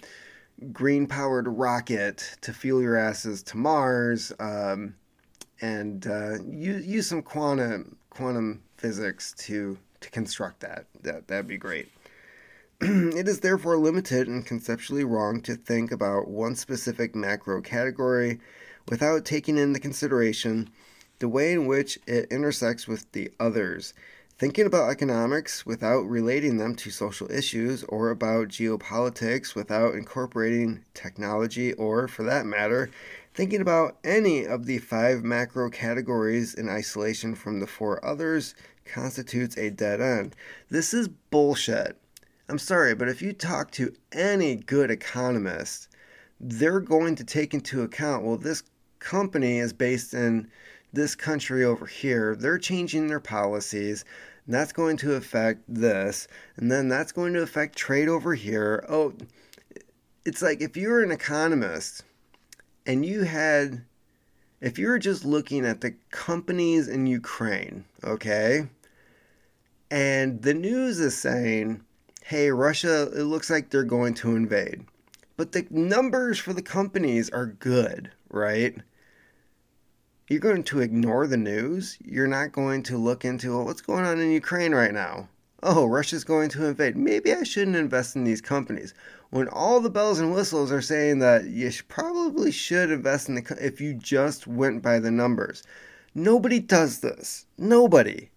green 0.73 1.07
powered 1.07 1.49
rocket 1.49 2.37
to 2.43 2.53
fuel 2.53 2.83
your 2.83 2.97
asses 2.97 3.43
to 3.45 3.57
Mars 3.57 4.33
um, 4.39 4.95
and 5.61 6.07
uh, 6.07 6.43
use, 6.43 6.87
use 6.87 7.07
some 7.07 7.23
quantum, 7.23 7.97
quantum 8.11 8.63
physics 8.77 9.33
to, 9.39 9.79
to 10.01 10.11
construct 10.11 10.61
that. 10.61 10.87
that. 11.03 11.29
That'd 11.29 11.47
be 11.47 11.57
great. 11.57 11.89
it 12.81 13.29
is 13.29 13.41
therefore 13.41 13.77
limited 13.77 14.27
and 14.27 14.45
conceptually 14.45 15.05
wrong 15.05 15.41
to 15.43 15.55
think 15.55 15.93
about 15.93 16.29
one 16.29 16.57
specific 16.57 17.15
macro 17.15 17.61
category 17.61 18.41
without 18.89 19.25
taking 19.25 19.57
into 19.57 19.79
consideration 19.79 20.69
the 21.21 21.29
way 21.29 21.53
in 21.53 21.67
which 21.67 21.99
it 22.07 22.27
intersects 22.33 22.89
with 22.89 23.11
the 23.13 23.31
others. 23.39 23.95
Thinking 24.39 24.67
about 24.67 24.91
economics 24.91 25.65
without 25.65 26.01
relating 26.01 26.57
them 26.57 26.75
to 26.77 26.91
social 26.91 27.31
issues, 27.31 27.85
or 27.85 28.11
about 28.11 28.49
geopolitics 28.49 29.55
without 29.55 29.95
incorporating 29.95 30.85
technology, 30.95 31.73
or, 31.75 32.09
for 32.09 32.25
that 32.25 32.45
matter, 32.45 32.91
thinking 33.35 33.61
about 33.61 33.99
any 34.03 34.45
of 34.45 34.67
the 34.67 34.79
five 34.79 35.23
macro 35.23 35.71
categories 35.71 36.55
in 36.55 36.69
isolation 36.69 37.35
from 37.35 37.61
the 37.61 37.67
four 37.67 38.05
others 38.05 38.55
constitutes 38.85 39.57
a 39.57 39.71
dead 39.71 40.01
end. 40.01 40.35
This 40.71 40.93
is 40.93 41.09
bullshit. 41.09 41.97
I'm 42.49 42.59
sorry, 42.59 42.95
but 42.95 43.09
if 43.09 43.23
you 43.23 43.33
talk 43.33 43.71
to 43.73 43.95
any 44.11 44.57
good 44.57 44.91
economist, 44.91 45.89
they're 46.41 46.81
going 46.81 47.15
to 47.15 47.25
take 47.25 47.55
into 47.55 47.83
account 47.83 48.25
well, 48.25 48.37
this 48.37 48.65
company 48.99 49.59
is 49.59 49.73
based 49.73 50.15
in 50.15 50.49
this 50.93 51.15
country 51.15 51.65
over 51.65 51.87
here. 51.87 52.37
They're 52.37 52.59
changing 52.59 53.07
their 53.07 53.21
policies. 53.21 54.05
And 54.47 54.55
that's 54.55 54.73
going 54.73 54.97
to 54.99 55.15
affect 55.15 55.63
this. 55.69 56.27
And 56.57 56.71
then 56.71 56.89
that's 56.89 57.13
going 57.13 57.33
to 57.35 57.43
affect 57.43 57.77
trade 57.77 58.09
over 58.09 58.35
here. 58.35 58.85
Oh, 58.89 59.15
it's 60.25 60.43
like 60.43 60.61
if 60.61 60.77
you're 60.77 61.03
an 61.03 61.11
economist 61.11 62.05
and 62.87 63.07
you 63.07 63.23
had, 63.23 63.85
if 64.61 64.79
you 64.79 64.89
were 64.89 64.99
just 64.99 65.25
looking 65.25 65.65
at 65.65 65.81
the 65.81 65.95
companies 66.11 66.89
in 66.89 67.07
Ukraine, 67.07 67.85
okay, 68.05 68.69
and 69.91 70.43
the 70.43 70.55
news 70.55 71.01
is 71.01 71.17
saying, 71.17 71.83
hey, 72.25 72.51
Russia, 72.51 73.11
it 73.15 73.25
looks 73.25 73.51
like 73.51 73.71
they're 73.71 73.85
going 73.85 74.15
to 74.15 74.37
invade. 74.37 74.87
But 75.37 75.53
the 75.53 75.67
numbers 75.71 76.39
for 76.39 76.53
the 76.53 76.63
companies 76.63 77.29
are 77.31 77.47
good, 77.47 78.11
right? 78.31 78.77
You're 80.33 80.41
going 80.41 80.65
to 80.65 80.81
ignore 80.81 81.27
the 81.27 81.37
news. 81.37 81.99
You're 82.03 82.27
not 82.27 82.53
going 82.53 82.85
to 82.85 82.97
look 82.97 83.23
into 83.23 83.55
well, 83.55 83.67
what's 83.67 83.83
going 83.83 84.07
on 84.07 84.19
in 84.19 84.31
Ukraine 84.31 84.75
right 84.75 84.95
now. 84.95 85.29
Oh, 85.63 85.85
Russia's 85.85 86.25
going 86.25 86.49
to 86.51 86.65
invade. 86.65 86.97
Maybe 86.97 87.35
I 87.35 87.43
shouldn't 87.43 87.77
invest 87.77 88.17
in 88.17 88.25
these 88.25 88.41
companies. 88.41 88.95
When 89.29 89.47
all 89.49 89.79
the 89.79 89.91
bells 89.91 90.21
and 90.21 90.33
whistles 90.33 90.73
are 90.73 90.81
saying 90.81 91.19
that 91.19 91.45
you 91.45 91.71
probably 91.87 92.51
should 92.51 92.91
invest 92.91 93.29
in 93.29 93.35
the 93.35 93.59
if 93.61 93.79
you 93.79 93.93
just 93.93 94.47
went 94.47 94.81
by 94.81 94.99
the 95.01 95.11
numbers. 95.11 95.65
Nobody 96.15 96.61
does 96.61 97.01
this. 97.01 97.45
Nobody. 97.59 98.31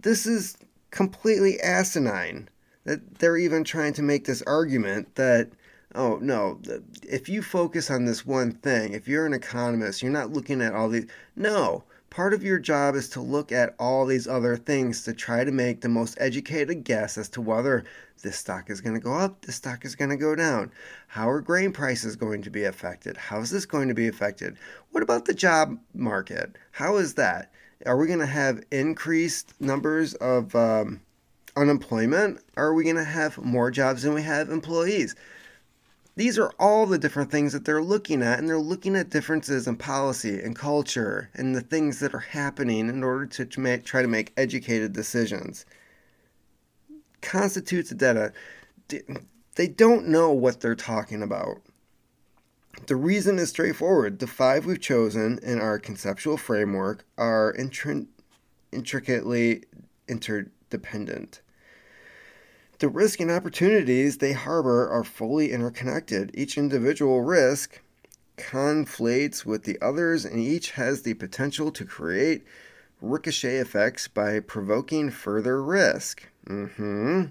This 0.00 0.26
is 0.26 0.58
completely 0.90 1.58
asinine 1.62 2.50
that 2.84 3.18
they're 3.18 3.38
even 3.38 3.64
trying 3.64 3.94
to 3.94 4.02
make 4.02 4.26
this 4.26 4.42
argument 4.42 5.14
that 5.14 5.48
oh 5.94 6.18
no 6.20 6.60
if 7.02 7.28
you 7.28 7.42
focus 7.42 7.90
on 7.90 8.04
this 8.04 8.26
one 8.26 8.50
thing 8.50 8.92
if 8.92 9.06
you're 9.08 9.26
an 9.26 9.34
economist 9.34 10.02
you're 10.02 10.10
not 10.12 10.32
looking 10.32 10.60
at 10.60 10.74
all 10.74 10.88
these 10.88 11.06
no 11.36 11.84
part 12.14 12.32
of 12.32 12.44
your 12.44 12.60
job 12.60 12.94
is 12.94 13.08
to 13.08 13.20
look 13.20 13.50
at 13.50 13.74
all 13.76 14.06
these 14.06 14.28
other 14.28 14.56
things 14.56 15.02
to 15.02 15.12
try 15.12 15.42
to 15.42 15.50
make 15.50 15.80
the 15.80 15.88
most 15.88 16.16
educated 16.20 16.84
guess 16.84 17.18
as 17.18 17.28
to 17.28 17.40
whether 17.40 17.84
this 18.22 18.36
stock 18.36 18.70
is 18.70 18.80
going 18.80 18.94
to 18.94 19.00
go 19.00 19.12
up 19.12 19.44
this 19.44 19.56
stock 19.56 19.84
is 19.84 19.96
going 19.96 20.10
to 20.10 20.16
go 20.16 20.36
down. 20.36 20.70
How 21.08 21.28
are 21.28 21.40
grain 21.40 21.72
prices 21.72 22.14
going 22.14 22.42
to 22.42 22.50
be 22.50 22.64
affected? 22.64 23.16
How 23.16 23.40
is 23.40 23.50
this 23.50 23.66
going 23.66 23.88
to 23.88 23.94
be 23.94 24.06
affected? 24.06 24.56
What 24.92 25.02
about 25.02 25.24
the 25.24 25.34
job 25.34 25.76
market? 25.92 26.56
How 26.70 26.96
is 26.98 27.14
that? 27.14 27.50
Are 27.84 27.96
we 27.96 28.06
going 28.06 28.20
to 28.20 28.26
have 28.26 28.62
increased 28.70 29.52
numbers 29.60 30.14
of 30.14 30.54
um, 30.54 31.00
unemployment? 31.56 32.40
Are 32.56 32.74
we 32.74 32.84
going 32.84 32.94
to 32.94 33.04
have 33.04 33.38
more 33.38 33.72
jobs 33.72 34.04
than 34.04 34.14
we 34.14 34.22
have 34.22 34.50
employees? 34.50 35.16
These 36.16 36.38
are 36.38 36.52
all 36.60 36.86
the 36.86 36.98
different 36.98 37.32
things 37.32 37.52
that 37.52 37.64
they're 37.64 37.82
looking 37.82 38.22
at, 38.22 38.38
and 38.38 38.48
they're 38.48 38.58
looking 38.58 38.94
at 38.94 39.10
differences 39.10 39.66
in 39.66 39.76
policy 39.76 40.40
and 40.40 40.54
culture 40.54 41.28
and 41.34 41.56
the 41.56 41.60
things 41.60 41.98
that 41.98 42.14
are 42.14 42.20
happening 42.20 42.88
in 42.88 43.02
order 43.02 43.26
to 43.26 43.44
try 43.78 44.00
to 44.00 44.08
make 44.08 44.32
educated 44.36 44.92
decisions. 44.92 45.66
Constitutes 47.20 47.90
data. 47.90 48.32
They 49.56 49.66
don't 49.66 50.06
know 50.06 50.30
what 50.30 50.60
they're 50.60 50.76
talking 50.76 51.22
about. 51.22 51.62
The 52.86 52.96
reason 52.96 53.38
is 53.38 53.50
straightforward. 53.50 54.18
The 54.18 54.26
five 54.26 54.66
we've 54.66 54.80
chosen 54.80 55.38
in 55.42 55.60
our 55.60 55.78
conceptual 55.78 56.36
framework 56.36 57.04
are 57.16 57.54
intri- 57.58 58.06
intricately 58.72 59.64
interdependent. 60.06 61.40
The 62.78 62.88
risk 62.88 63.20
and 63.20 63.30
opportunities 63.30 64.18
they 64.18 64.32
harbor 64.32 64.88
are 64.88 65.04
fully 65.04 65.52
interconnected. 65.52 66.30
Each 66.34 66.58
individual 66.58 67.22
risk 67.22 67.80
conflates 68.36 69.44
with 69.44 69.62
the 69.62 69.78
others, 69.80 70.24
and 70.24 70.38
each 70.38 70.72
has 70.72 71.02
the 71.02 71.14
potential 71.14 71.70
to 71.70 71.84
create 71.84 72.44
ricochet 73.00 73.58
effects 73.58 74.08
by 74.08 74.40
provoking 74.40 75.10
further 75.10 75.62
risk. 75.62 76.28
Mm-hmm. 76.48 77.26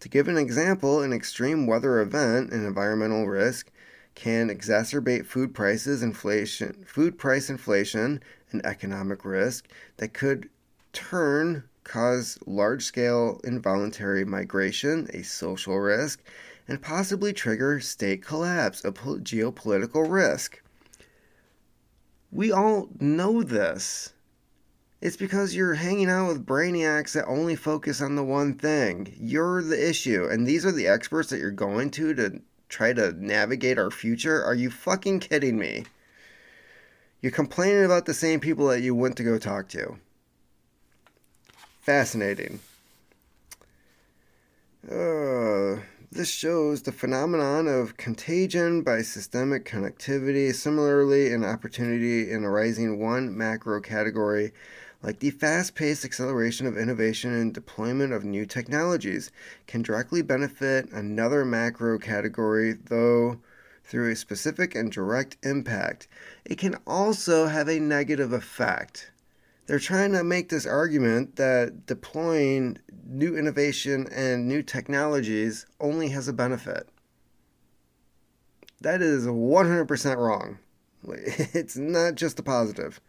To 0.00 0.08
give 0.08 0.28
an 0.28 0.36
example, 0.36 1.00
an 1.00 1.12
extreme 1.12 1.66
weather 1.66 2.00
event, 2.00 2.52
an 2.52 2.66
environmental 2.66 3.26
risk, 3.26 3.70
can 4.14 4.48
exacerbate 4.48 5.26
food 5.26 5.54
prices, 5.54 6.02
inflation, 6.02 6.84
food 6.86 7.18
price 7.18 7.48
inflation, 7.48 8.22
an 8.52 8.60
economic 8.64 9.24
risk 9.24 9.66
that 9.96 10.12
could 10.12 10.48
turn 10.92 11.64
cause 11.84 12.38
large 12.46 12.82
scale 12.82 13.40
involuntary 13.44 14.24
migration, 14.24 15.08
a 15.12 15.22
social 15.22 15.78
risk, 15.78 16.22
and 16.66 16.82
possibly 16.82 17.32
trigger 17.32 17.78
state 17.80 18.24
collapse, 18.24 18.84
a 18.84 18.92
geopolitical 18.92 20.10
risk. 20.10 20.62
We 22.32 22.50
all 22.50 22.88
know 22.98 23.42
this. 23.42 24.12
It's 25.00 25.16
because 25.16 25.54
you're 25.54 25.74
hanging 25.74 26.08
out 26.08 26.28
with 26.28 26.46
brainiacs 26.46 27.12
that 27.12 27.26
only 27.26 27.56
focus 27.56 28.00
on 28.00 28.16
the 28.16 28.24
one 28.24 28.54
thing. 28.54 29.14
You're 29.20 29.62
the 29.62 29.88
issue, 29.88 30.26
and 30.26 30.46
these 30.46 30.64
are 30.64 30.72
the 30.72 30.88
experts 30.88 31.28
that 31.28 31.40
you're 31.40 31.50
going 31.50 31.90
to 31.92 32.14
to 32.14 32.40
try 32.70 32.94
to 32.94 33.12
navigate 33.12 33.78
our 33.78 33.90
future. 33.90 34.42
Are 34.42 34.54
you 34.54 34.70
fucking 34.70 35.20
kidding 35.20 35.58
me? 35.58 35.84
You're 37.20 37.32
complaining 37.32 37.84
about 37.84 38.06
the 38.06 38.14
same 38.14 38.40
people 38.40 38.68
that 38.68 38.80
you 38.80 38.94
went 38.94 39.16
to 39.18 39.24
go 39.24 39.38
talk 39.38 39.68
to. 39.68 39.98
Fascinating. 41.84 42.60
Uh, 44.90 45.80
this 46.10 46.30
shows 46.30 46.80
the 46.80 46.92
phenomenon 46.92 47.68
of 47.68 47.98
contagion 47.98 48.80
by 48.80 49.02
systemic 49.02 49.66
connectivity, 49.66 50.54
similarly, 50.54 51.30
an 51.30 51.44
opportunity 51.44 52.30
in 52.30 52.42
arising 52.42 52.98
one 52.98 53.36
macro 53.36 53.82
category, 53.82 54.50
like 55.02 55.18
the 55.18 55.28
fast 55.28 55.74
paced 55.74 56.06
acceleration 56.06 56.66
of 56.66 56.78
innovation 56.78 57.34
and 57.34 57.52
deployment 57.52 58.14
of 58.14 58.24
new 58.24 58.46
technologies, 58.46 59.30
can 59.66 59.82
directly 59.82 60.22
benefit 60.22 60.90
another 60.90 61.44
macro 61.44 61.98
category, 61.98 62.72
though 62.72 63.38
through 63.84 64.10
a 64.10 64.16
specific 64.16 64.74
and 64.74 64.90
direct 64.90 65.36
impact. 65.42 66.08
It 66.46 66.56
can 66.56 66.76
also 66.86 67.48
have 67.48 67.68
a 67.68 67.78
negative 67.78 68.32
effect 68.32 69.10
they're 69.66 69.78
trying 69.78 70.12
to 70.12 70.24
make 70.24 70.48
this 70.48 70.66
argument 70.66 71.36
that 71.36 71.86
deploying 71.86 72.78
new 73.06 73.36
innovation 73.36 74.06
and 74.12 74.46
new 74.46 74.62
technologies 74.62 75.66
only 75.80 76.08
has 76.10 76.28
a 76.28 76.32
benefit. 76.32 76.88
That 78.80 79.00
is 79.00 79.26
100% 79.26 80.16
wrong. 80.16 80.58
It's 81.06 81.76
not 81.76 82.14
just 82.14 82.38
a 82.38 82.42
positive. 82.42 83.00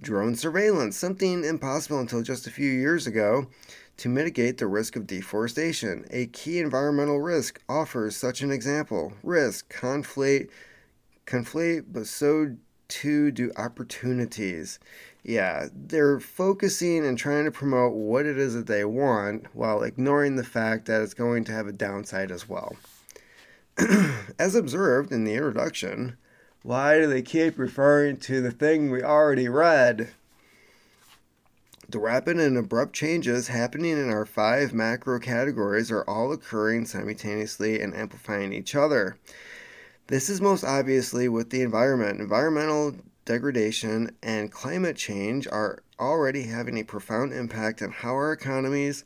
Drone 0.00 0.34
surveillance, 0.34 0.96
something 0.96 1.44
impossible 1.44 2.00
until 2.00 2.22
just 2.22 2.46
a 2.46 2.50
few 2.50 2.70
years 2.70 3.06
ago, 3.06 3.46
to 3.96 4.08
mitigate 4.08 4.58
the 4.58 4.66
risk 4.66 4.96
of 4.96 5.06
deforestation. 5.06 6.04
A 6.10 6.26
key 6.26 6.58
environmental 6.58 7.20
risk 7.20 7.62
offers 7.68 8.16
such 8.16 8.42
an 8.42 8.50
example. 8.50 9.12
Risk, 9.22 9.72
conflate, 9.72 10.50
conflate, 11.26 11.84
but 11.88 12.06
so 12.06 12.56
too 12.88 13.30
do 13.30 13.52
opportunities. 13.56 14.78
Yeah, 15.24 15.68
they're 15.74 16.20
focusing 16.20 17.06
and 17.06 17.16
trying 17.16 17.46
to 17.46 17.50
promote 17.50 17.94
what 17.94 18.26
it 18.26 18.36
is 18.36 18.52
that 18.52 18.66
they 18.66 18.84
want 18.84 19.46
while 19.54 19.82
ignoring 19.82 20.36
the 20.36 20.44
fact 20.44 20.84
that 20.84 21.00
it's 21.00 21.14
going 21.14 21.44
to 21.44 21.52
have 21.52 21.66
a 21.66 21.72
downside 21.72 22.30
as 22.30 22.46
well. 22.46 22.76
as 24.38 24.54
observed 24.54 25.10
in 25.10 25.24
the 25.24 25.32
introduction, 25.32 26.18
why 26.62 26.98
do 26.98 27.06
they 27.06 27.22
keep 27.22 27.58
referring 27.58 28.18
to 28.18 28.42
the 28.42 28.50
thing 28.50 28.90
we 28.90 29.02
already 29.02 29.48
read? 29.48 30.10
The 31.88 31.98
rapid 31.98 32.38
and 32.38 32.58
abrupt 32.58 32.92
changes 32.92 33.48
happening 33.48 33.92
in 33.92 34.10
our 34.10 34.26
five 34.26 34.74
macro 34.74 35.18
categories 35.18 35.90
are 35.90 36.04
all 36.04 36.32
occurring 36.32 36.84
simultaneously 36.84 37.80
and 37.80 37.94
amplifying 37.94 38.52
each 38.52 38.74
other. 38.74 39.16
This 40.08 40.28
is 40.28 40.42
most 40.42 40.64
obviously 40.64 41.30
with 41.30 41.48
the 41.48 41.62
environment. 41.62 42.20
Environmental 42.20 42.94
degradation 43.24 44.10
and 44.22 44.52
climate 44.52 44.96
change 44.96 45.46
are 45.46 45.82
already 45.98 46.44
having 46.44 46.78
a 46.78 46.84
profound 46.84 47.32
impact 47.32 47.82
on 47.82 47.90
how 47.90 48.10
our 48.10 48.32
economies, 48.32 49.04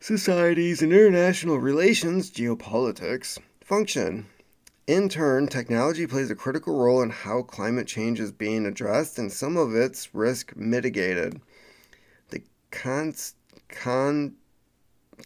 societies, 0.00 0.82
and 0.82 0.92
international 0.92 1.58
relations, 1.58 2.30
geopolitics, 2.30 3.38
function. 3.60 4.26
In 4.86 5.08
turn, 5.08 5.48
technology 5.48 6.06
plays 6.06 6.30
a 6.30 6.36
critical 6.36 6.78
role 6.78 7.02
in 7.02 7.10
how 7.10 7.42
climate 7.42 7.88
change 7.88 8.20
is 8.20 8.30
being 8.30 8.66
addressed 8.66 9.18
and 9.18 9.32
some 9.32 9.56
of 9.56 9.74
its 9.74 10.14
risk 10.14 10.54
mitigated. 10.56 11.40
The 12.30 12.42
cons- 12.70 13.34
con- 13.68 14.36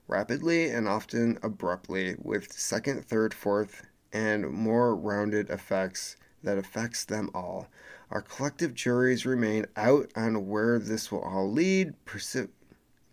Rapidly 0.08 0.68
and 0.70 0.88
often 0.88 1.38
abruptly, 1.42 2.16
with 2.18 2.52
second, 2.52 3.04
third, 3.04 3.32
fourth, 3.32 3.86
and 4.12 4.50
more 4.50 4.94
rounded 4.94 5.48
effects 5.48 6.16
that 6.42 6.58
affects 6.58 7.04
them 7.04 7.30
all. 7.34 7.68
Our 8.10 8.20
collective 8.20 8.74
juries 8.74 9.24
remain 9.24 9.66
out 9.76 10.10
on 10.14 10.48
where 10.48 10.78
this 10.78 11.10
will 11.10 11.22
all 11.22 11.50
lead, 11.50 11.94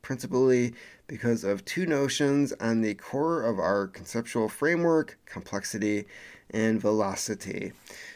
principally 0.01 0.73
because 1.07 1.43
of 1.43 1.63
two 1.63 1.85
notions 1.85 2.51
on 2.59 2.81
the 2.81 2.95
core 2.95 3.43
of 3.43 3.59
our 3.59 3.87
conceptual 3.87 4.49
framework 4.49 5.17
complexity 5.25 6.05
and 6.49 6.81
velocity. 6.81 7.71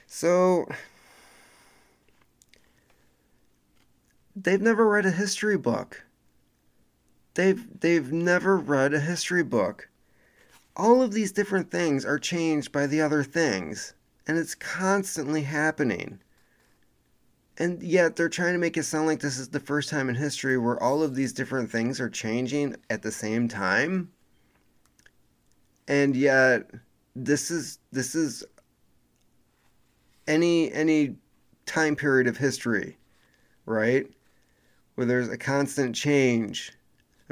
So, 0.08 0.68
they've 4.36 4.62
never 4.62 4.90
read 4.90 5.06
a 5.06 5.12
history 5.12 5.58
book. 5.58 6.04
They've, 7.36 7.66
they've 7.80 8.12
never 8.12 8.58
read 8.58 8.94
a 8.94 9.00
history 9.00 9.44
book. 9.44 9.90
All 10.76 11.02
of 11.02 11.14
these 11.14 11.32
different 11.32 11.72
things 11.72 12.06
are 12.06 12.20
changed 12.20 12.72
by 12.72 12.88
the 12.88 13.02
other 13.02 13.24
things, 13.24 13.94
and 14.28 14.38
it's 14.38 14.56
constantly 14.56 15.44
happening. 15.44 16.20
And 17.58 17.84
yet 17.84 18.16
they're 18.16 18.30
trying 18.30 18.54
to 18.54 18.60
make 18.60 18.78
it 18.78 18.84
sound 18.84 19.06
like 19.06 19.20
this 19.20 19.38
is 19.38 19.50
the 19.50 19.60
first 19.60 19.90
time 19.90 20.10
in 20.10 20.16
history 20.16 20.58
where 20.58 20.82
all 20.82 21.04
of 21.04 21.14
these 21.14 21.34
different 21.34 21.70
things 21.70 22.00
are 22.00 22.10
changing 22.10 22.76
at 22.90 23.04
the 23.04 23.12
same 23.12 23.48
time. 23.48 24.12
And 25.88 26.16
yet 26.16 26.72
this 27.16 27.52
is 27.52 27.78
this 27.92 28.16
is 28.16 28.44
any 30.28 30.72
any 30.74 31.16
time 31.68 31.96
period 31.96 32.26
of 32.26 32.38
history 32.38 32.98
right? 33.66 34.08
Where 34.96 35.08
there's 35.08 35.30
a 35.30 35.38
constant 35.38 35.96
change 35.96 36.72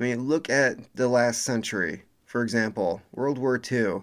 i 0.01 0.03
mean 0.03 0.27
look 0.27 0.49
at 0.49 0.77
the 0.95 1.07
last 1.07 1.43
century 1.43 2.03
for 2.25 2.41
example 2.41 3.01
world 3.13 3.37
war 3.37 3.61
ii 3.71 4.01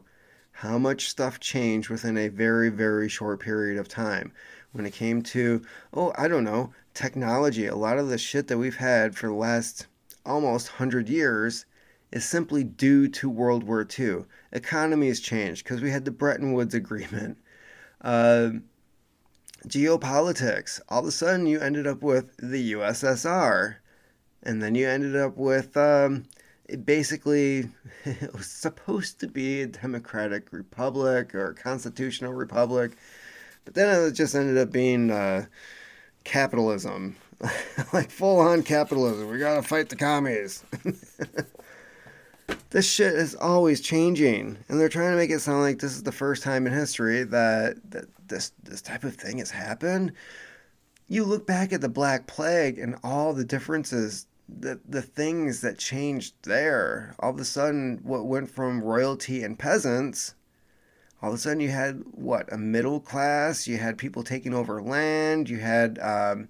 how 0.52 0.78
much 0.78 1.08
stuff 1.08 1.38
changed 1.38 1.90
within 1.90 2.16
a 2.16 2.28
very 2.28 2.70
very 2.70 3.08
short 3.08 3.40
period 3.40 3.78
of 3.78 3.88
time 3.88 4.32
when 4.72 4.86
it 4.86 4.92
came 4.92 5.22
to, 5.22 5.62
oh, 5.94 6.12
I 6.16 6.28
don't 6.28 6.44
know, 6.44 6.72
technology. 6.94 7.66
A 7.66 7.74
lot 7.74 7.98
of 7.98 8.08
the 8.08 8.18
shit 8.18 8.48
that 8.48 8.58
we've 8.58 8.76
had 8.76 9.16
for 9.16 9.28
the 9.28 9.34
last 9.34 9.86
almost 10.26 10.72
100 10.72 11.08
years 11.08 11.64
is 12.12 12.24
simply 12.24 12.64
due 12.64 13.08
to 13.08 13.28
World 13.28 13.64
War 13.64 13.86
II. 13.98 14.24
Economies 14.52 15.20
changed 15.20 15.64
because 15.64 15.80
we 15.80 15.90
had 15.90 16.04
the 16.04 16.10
Bretton 16.10 16.52
Woods 16.52 16.74
Agreement. 16.74 17.38
Uh, 18.00 18.50
geopolitics. 19.66 20.80
All 20.88 21.00
of 21.00 21.06
a 21.06 21.10
sudden, 21.10 21.46
you 21.46 21.58
ended 21.58 21.86
up 21.86 22.02
with 22.02 22.36
the 22.36 22.72
USSR. 22.72 23.76
And 24.42 24.62
then 24.62 24.74
you 24.74 24.88
ended 24.88 25.16
up 25.16 25.36
with 25.36 25.76
um, 25.76 26.24
basically, 26.84 27.68
it 28.04 28.32
was 28.32 28.46
supposed 28.46 29.20
to 29.20 29.26
be 29.26 29.62
a 29.62 29.66
democratic 29.66 30.52
republic 30.52 31.34
or 31.34 31.50
a 31.50 31.54
constitutional 31.54 32.32
republic. 32.32 32.92
But 33.64 33.74
then 33.74 34.08
it 34.08 34.12
just 34.12 34.34
ended 34.34 34.56
up 34.56 34.72
being 34.72 35.10
uh, 35.10 35.46
capitalism, 36.24 37.16
like 37.92 38.10
full 38.10 38.40
on 38.40 38.62
capitalism. 38.62 39.28
We 39.28 39.38
gotta 39.38 39.62
fight 39.62 39.88
the 39.88 39.96
commies. 39.96 40.64
this 42.70 42.90
shit 42.90 43.12
is 43.12 43.34
always 43.34 43.80
changing, 43.80 44.56
and 44.68 44.80
they're 44.80 44.88
trying 44.88 45.10
to 45.10 45.16
make 45.16 45.30
it 45.30 45.40
sound 45.40 45.62
like 45.62 45.80
this 45.80 45.92
is 45.92 46.02
the 46.02 46.12
first 46.12 46.42
time 46.42 46.66
in 46.66 46.72
history 46.72 47.24
that, 47.24 47.76
that 47.90 48.06
this 48.28 48.52
this 48.62 48.80
type 48.80 49.04
of 49.04 49.14
thing 49.16 49.38
has 49.38 49.50
happened. 49.50 50.12
You 51.08 51.24
look 51.24 51.46
back 51.46 51.72
at 51.72 51.80
the 51.80 51.88
Black 51.88 52.26
Plague 52.26 52.78
and 52.78 52.96
all 53.02 53.32
the 53.32 53.44
differences 53.44 54.26
the 54.48 54.80
the 54.88 55.02
things 55.02 55.60
that 55.62 55.78
changed 55.78 56.34
there. 56.42 57.14
All 57.18 57.30
of 57.30 57.40
a 57.40 57.44
sudden, 57.44 58.00
what 58.02 58.26
went 58.26 58.50
from 58.50 58.82
royalty 58.82 59.42
and 59.42 59.58
peasants 59.58 60.34
all 61.22 61.30
of 61.30 61.34
a 61.34 61.38
sudden 61.38 61.60
you 61.60 61.68
had 61.68 62.02
what 62.12 62.52
a 62.52 62.58
middle 62.58 63.00
class 63.00 63.66
you 63.66 63.76
had 63.76 63.98
people 63.98 64.22
taking 64.22 64.54
over 64.54 64.80
land 64.80 65.48
you 65.48 65.58
had 65.58 65.98
um, 65.98 66.48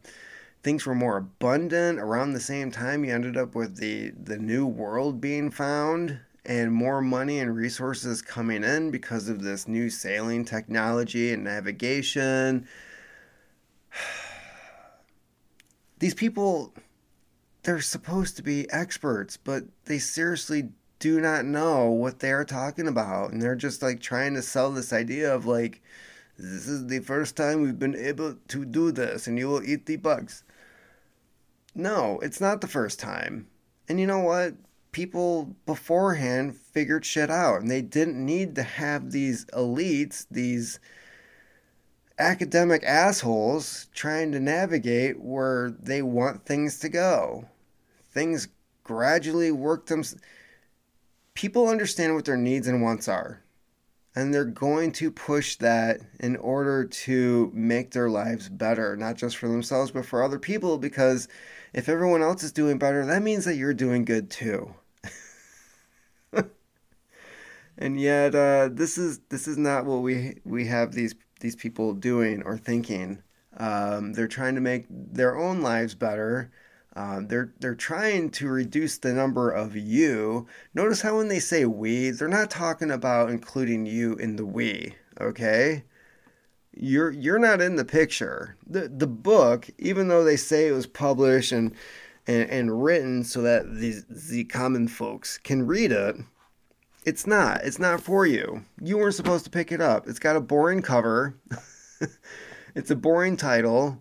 things 0.62 0.84
were 0.84 0.94
more 0.94 1.16
abundant 1.16 1.98
around 1.98 2.32
the 2.32 2.40
same 2.40 2.70
time 2.70 3.04
you 3.04 3.12
ended 3.12 3.36
up 3.36 3.54
with 3.54 3.76
the 3.76 4.10
the 4.10 4.38
new 4.38 4.66
world 4.66 5.20
being 5.20 5.50
found 5.50 6.18
and 6.44 6.72
more 6.72 7.00
money 7.02 7.40
and 7.40 7.54
resources 7.54 8.22
coming 8.22 8.64
in 8.64 8.90
because 8.90 9.28
of 9.28 9.42
this 9.42 9.68
new 9.68 9.90
sailing 9.90 10.44
technology 10.44 11.32
and 11.32 11.44
navigation 11.44 12.66
these 15.98 16.14
people 16.14 16.72
they're 17.62 17.80
supposed 17.80 18.36
to 18.36 18.42
be 18.42 18.70
experts 18.70 19.36
but 19.36 19.64
they 19.84 19.98
seriously 19.98 20.70
do 20.98 21.20
not 21.20 21.44
know 21.44 21.86
what 21.90 22.18
they're 22.18 22.44
talking 22.44 22.88
about. 22.88 23.30
And 23.30 23.40
they're 23.40 23.56
just 23.56 23.82
like 23.82 24.00
trying 24.00 24.34
to 24.34 24.42
sell 24.42 24.70
this 24.70 24.92
idea 24.92 25.32
of 25.32 25.46
like 25.46 25.80
this 26.38 26.68
is 26.68 26.86
the 26.86 27.00
first 27.00 27.36
time 27.36 27.62
we've 27.62 27.78
been 27.78 27.96
able 27.96 28.36
to 28.48 28.64
do 28.64 28.92
this 28.92 29.26
and 29.26 29.38
you 29.38 29.48
will 29.48 29.62
eat 29.62 29.86
the 29.86 29.96
bugs. 29.96 30.44
No 31.74 32.18
it's 32.20 32.40
not 32.40 32.60
the 32.60 32.66
first 32.66 32.98
time. 32.98 33.46
And 33.88 34.00
you 34.00 34.06
know 34.06 34.20
what? 34.20 34.54
People 34.92 35.56
beforehand 35.66 36.56
figured 36.56 37.04
shit 37.04 37.30
out 37.30 37.60
and 37.60 37.70
they 37.70 37.82
didn't 37.82 38.24
need 38.24 38.54
to 38.56 38.62
have 38.62 39.12
these 39.12 39.44
elites 39.46 40.26
these 40.30 40.80
academic 42.18 42.82
assholes 42.84 43.86
trying 43.94 44.32
to 44.32 44.40
navigate 44.40 45.20
where 45.20 45.70
they 45.80 46.02
want 46.02 46.44
things 46.44 46.78
to 46.78 46.88
go 46.88 47.48
things 48.12 48.48
gradually 48.84 49.50
work 49.52 49.86
themselves 49.86 50.22
people 51.38 51.68
understand 51.68 52.16
what 52.16 52.24
their 52.24 52.36
needs 52.36 52.66
and 52.66 52.82
wants 52.82 53.06
are. 53.06 53.42
and 54.16 54.34
they're 54.34 54.44
going 54.44 54.90
to 54.90 55.08
push 55.12 55.54
that 55.56 56.00
in 56.18 56.34
order 56.36 56.84
to 56.84 57.48
make 57.54 57.92
their 57.92 58.10
lives 58.10 58.48
better, 58.48 58.96
not 58.96 59.16
just 59.16 59.36
for 59.36 59.46
themselves, 59.46 59.92
but 59.92 60.04
for 60.04 60.22
other 60.24 60.40
people. 60.40 60.78
Because 60.78 61.28
if 61.72 61.88
everyone 61.88 62.22
else 62.22 62.42
is 62.42 62.50
doing 62.50 62.78
better, 62.78 63.06
that 63.06 63.22
means 63.22 63.44
that 63.44 63.54
you're 63.54 63.72
doing 63.74 64.04
good 64.04 64.28
too. 64.30 64.74
and 67.78 68.00
yet, 68.00 68.34
uh, 68.34 68.68
this 68.72 68.98
is 68.98 69.20
this 69.28 69.46
is 69.46 69.56
not 69.56 69.84
what 69.86 70.02
we 70.02 70.40
we 70.44 70.66
have 70.66 70.92
these 70.92 71.14
these 71.40 71.56
people 71.56 71.94
doing 71.94 72.42
or 72.42 72.56
thinking. 72.56 73.22
Um, 73.56 74.12
they're 74.12 74.28
trying 74.28 74.54
to 74.54 74.60
make 74.60 74.86
their 74.88 75.36
own 75.36 75.62
lives 75.62 75.94
better 75.94 76.50
um, 76.98 77.28
they're 77.28 77.52
they're 77.60 77.76
trying 77.76 78.30
to 78.32 78.48
reduce 78.48 78.98
the 78.98 79.12
number 79.12 79.52
of 79.52 79.76
you. 79.76 80.48
Notice 80.74 81.02
how 81.02 81.18
when 81.18 81.28
they 81.28 81.38
say 81.38 81.64
we, 81.64 82.10
they're 82.10 82.26
not 82.26 82.50
talking 82.50 82.90
about 82.90 83.30
including 83.30 83.86
you 83.86 84.14
in 84.14 84.34
the 84.34 84.44
we. 84.44 84.96
Okay, 85.20 85.84
you're 86.74 87.12
you're 87.12 87.38
not 87.38 87.60
in 87.60 87.76
the 87.76 87.84
picture. 87.84 88.56
the 88.66 88.88
The 88.88 89.06
book, 89.06 89.70
even 89.78 90.08
though 90.08 90.24
they 90.24 90.36
say 90.36 90.66
it 90.66 90.72
was 90.72 90.88
published 90.88 91.52
and 91.52 91.72
and, 92.26 92.50
and 92.50 92.82
written 92.82 93.22
so 93.22 93.42
that 93.42 93.76
these 93.76 94.04
the 94.06 94.44
common 94.46 94.88
folks 94.88 95.38
can 95.38 95.68
read 95.68 95.92
it, 95.92 96.16
it's 97.08 97.26
not. 97.26 97.60
It's 97.64 97.78
not 97.78 98.00
for 98.00 98.26
you. 98.26 98.64
You 98.80 98.98
weren't 98.98 99.14
supposed 99.14 99.44
to 99.44 99.50
pick 99.50 99.72
it 99.72 99.80
up. 99.80 100.08
It's 100.08 100.18
got 100.18 100.36
a 100.36 100.40
boring 100.40 100.82
cover. 100.82 101.34
it's 102.74 102.90
a 102.90 102.96
boring 102.96 103.36
title 103.36 103.98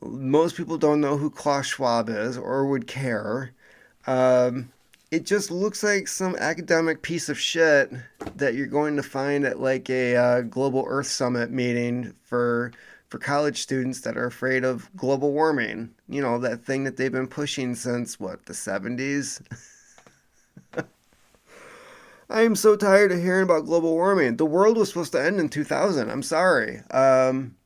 most 0.00 0.56
people 0.56 0.78
don't 0.78 1.00
know 1.00 1.16
who 1.16 1.30
Klaus 1.30 1.66
Schwab 1.66 2.08
is 2.08 2.36
or 2.36 2.66
would 2.66 2.86
care. 2.86 3.52
Um, 4.06 4.72
it 5.10 5.26
just 5.26 5.50
looks 5.50 5.82
like 5.82 6.08
some 6.08 6.36
academic 6.36 7.02
piece 7.02 7.28
of 7.28 7.38
shit 7.38 7.92
that 8.36 8.54
you're 8.54 8.66
going 8.66 8.96
to 8.96 9.02
find 9.02 9.44
at 9.44 9.60
like 9.60 9.90
a 9.90 10.16
uh, 10.16 10.40
global 10.42 10.84
Earth 10.88 11.06
Summit 11.06 11.50
meeting 11.50 12.14
for 12.22 12.72
for 13.08 13.18
college 13.18 13.60
students 13.60 14.00
that 14.00 14.16
are 14.16 14.24
afraid 14.24 14.64
of 14.64 14.88
global 14.96 15.32
warming. 15.32 15.90
You 16.08 16.22
know 16.22 16.38
that 16.38 16.64
thing 16.64 16.84
that 16.84 16.96
they've 16.96 17.12
been 17.12 17.28
pushing 17.28 17.74
since 17.74 18.18
what 18.18 18.46
the 18.46 18.54
70s. 18.54 19.42
I 22.32 22.42
am 22.42 22.56
so 22.56 22.76
tired 22.76 23.12
of 23.12 23.20
hearing 23.20 23.42
about 23.42 23.66
global 23.66 23.92
warming. 23.92 24.36
The 24.36 24.46
world 24.46 24.78
was 24.78 24.88
supposed 24.88 25.12
to 25.12 25.22
end 25.22 25.38
in 25.38 25.50
2000. 25.50 26.10
I'm 26.10 26.22
sorry. 26.22 26.80
Um, 26.90 27.56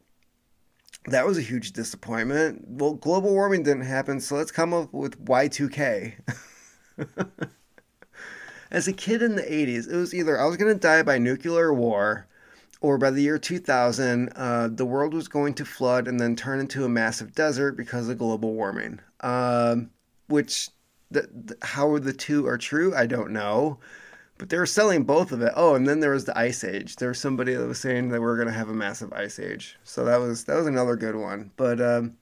that 1.04 1.24
was 1.24 1.38
a 1.38 1.42
huge 1.42 1.70
disappointment. 1.72 2.64
Well, 2.66 2.94
global 2.94 3.30
warming 3.30 3.62
didn't 3.62 3.84
happen, 3.84 4.18
so 4.18 4.34
let's 4.34 4.50
come 4.50 4.74
up 4.74 4.92
with 4.92 5.24
Y2K. 5.24 6.14
As 8.72 8.88
a 8.88 8.92
kid 8.92 9.22
in 9.22 9.36
the 9.36 9.42
80s, 9.42 9.88
it 9.88 9.96
was 9.96 10.12
either 10.12 10.38
I 10.38 10.46
was 10.46 10.56
going 10.56 10.74
to 10.74 10.80
die 10.80 11.04
by 11.04 11.18
nuclear 11.18 11.72
war, 11.72 12.26
or 12.80 12.98
by 12.98 13.12
the 13.12 13.22
year 13.22 13.38
2000, 13.38 14.30
uh, 14.34 14.68
the 14.72 14.84
world 14.84 15.14
was 15.14 15.28
going 15.28 15.54
to 15.54 15.64
flood 15.64 16.08
and 16.08 16.18
then 16.18 16.34
turn 16.34 16.58
into 16.58 16.84
a 16.84 16.88
massive 16.88 17.36
desert 17.36 17.76
because 17.76 18.08
of 18.08 18.18
global 18.18 18.52
warming. 18.52 18.98
Um, 19.20 19.90
which, 20.26 20.70
the, 21.12 21.30
the, 21.32 21.56
how 21.62 21.96
the 22.00 22.12
two 22.12 22.48
are 22.48 22.58
true, 22.58 22.92
I 22.96 23.06
don't 23.06 23.30
know 23.30 23.78
but 24.38 24.48
they 24.50 24.58
were 24.58 24.66
selling 24.66 25.04
both 25.04 25.32
of 25.32 25.40
it. 25.42 25.52
Oh, 25.56 25.74
and 25.74 25.86
then 25.86 26.00
there 26.00 26.10
was 26.10 26.26
the 26.26 26.38
ice 26.38 26.62
age. 26.64 26.96
There 26.96 27.08
was 27.08 27.18
somebody 27.18 27.54
that 27.54 27.66
was 27.66 27.80
saying 27.80 28.10
that 28.10 28.20
we 28.20 28.26
are 28.26 28.36
gonna 28.36 28.52
have 28.52 28.68
a 28.68 28.74
massive 28.74 29.10
ice 29.12 29.38
age. 29.38 29.78
So 29.84 30.04
that 30.04 30.18
was 30.18 30.44
that 30.44 30.56
was 30.56 30.66
another 30.66 30.96
good 30.96 31.16
one. 31.16 31.50
But 31.56 31.80
um, 31.80 32.16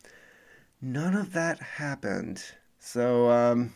none 0.81 1.15
of 1.15 1.33
that 1.33 1.59
happened. 1.61 2.45
So 2.79 3.31
um, 3.31 3.75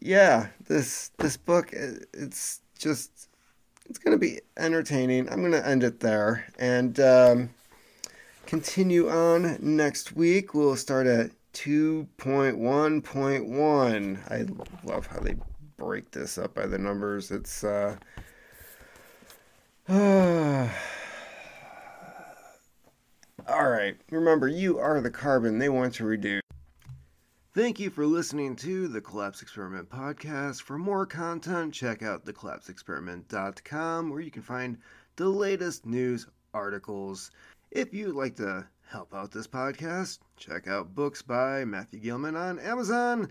yeah, 0.00 0.48
this 0.66 1.12
this 1.18 1.36
book 1.36 1.70
it's 1.72 2.60
just 2.78 3.28
it's 3.88 3.98
gonna 3.98 4.18
be 4.18 4.40
entertaining. 4.56 5.30
I'm 5.30 5.42
gonna 5.42 5.62
end 5.64 5.84
it 5.84 6.00
there 6.00 6.46
and 6.58 6.98
um, 6.98 7.50
continue 8.46 9.08
on 9.08 9.58
next 9.60 10.16
week. 10.16 10.54
We'll 10.54 10.74
start 10.76 11.06
at 11.06 11.30
2.1.1. 11.54 14.30
I 14.30 14.46
love 14.90 15.06
how 15.06 15.20
they 15.20 15.36
break 15.82 16.12
this 16.12 16.38
up 16.38 16.54
by 16.54 16.64
the 16.64 16.78
numbers. 16.78 17.32
It's 17.32 17.64
uh, 17.64 17.96
all 19.88 20.68
right. 23.68 23.96
Remember, 24.10 24.46
you 24.46 24.78
are 24.78 25.00
the 25.00 25.10
carbon 25.10 25.58
they 25.58 25.68
want 25.68 25.94
to 25.94 26.04
reduce. 26.04 26.42
Thank 27.52 27.80
you 27.80 27.90
for 27.90 28.06
listening 28.06 28.54
to 28.56 28.86
the 28.86 29.00
Collapse 29.00 29.42
Experiment 29.42 29.90
podcast. 29.90 30.62
For 30.62 30.78
more 30.78 31.04
content, 31.04 31.74
check 31.74 32.02
out 32.02 32.24
thecollapseexperiment.com 32.24 34.08
where 34.08 34.20
you 34.20 34.30
can 34.30 34.42
find 34.42 34.78
the 35.16 35.28
latest 35.28 35.84
news 35.84 36.28
articles. 36.54 37.32
If 37.72 37.92
you'd 37.92 38.14
like 38.14 38.36
to 38.36 38.64
help 38.88 39.12
out 39.12 39.32
this 39.32 39.48
podcast, 39.48 40.20
check 40.36 40.68
out 40.68 40.94
books 40.94 41.22
by 41.22 41.64
Matthew 41.64 41.98
Gilman 41.98 42.36
on 42.36 42.60
Amazon, 42.60 43.28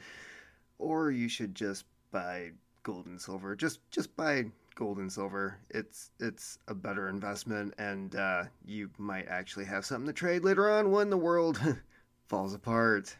or 0.77 1.11
you 1.11 1.29
should 1.29 1.55
just 1.55 1.85
buy 2.11 2.51
gold 2.83 3.05
and 3.05 3.19
silver. 3.19 3.55
Just 3.55 3.79
just 3.91 4.15
buy 4.15 4.45
gold 4.75 4.97
and 4.97 5.11
silver. 5.11 5.57
It's 5.69 6.11
it's 6.19 6.59
a 6.67 6.75
better 6.75 7.09
investment, 7.09 7.73
and 7.77 8.15
uh, 8.15 8.43
you 8.65 8.89
might 8.97 9.27
actually 9.27 9.65
have 9.65 9.85
something 9.85 10.07
to 10.07 10.13
trade 10.13 10.43
later 10.43 10.69
on 10.69 10.91
when 10.91 11.09
the 11.09 11.17
world 11.17 11.59
falls 12.27 12.53
apart. 12.53 13.15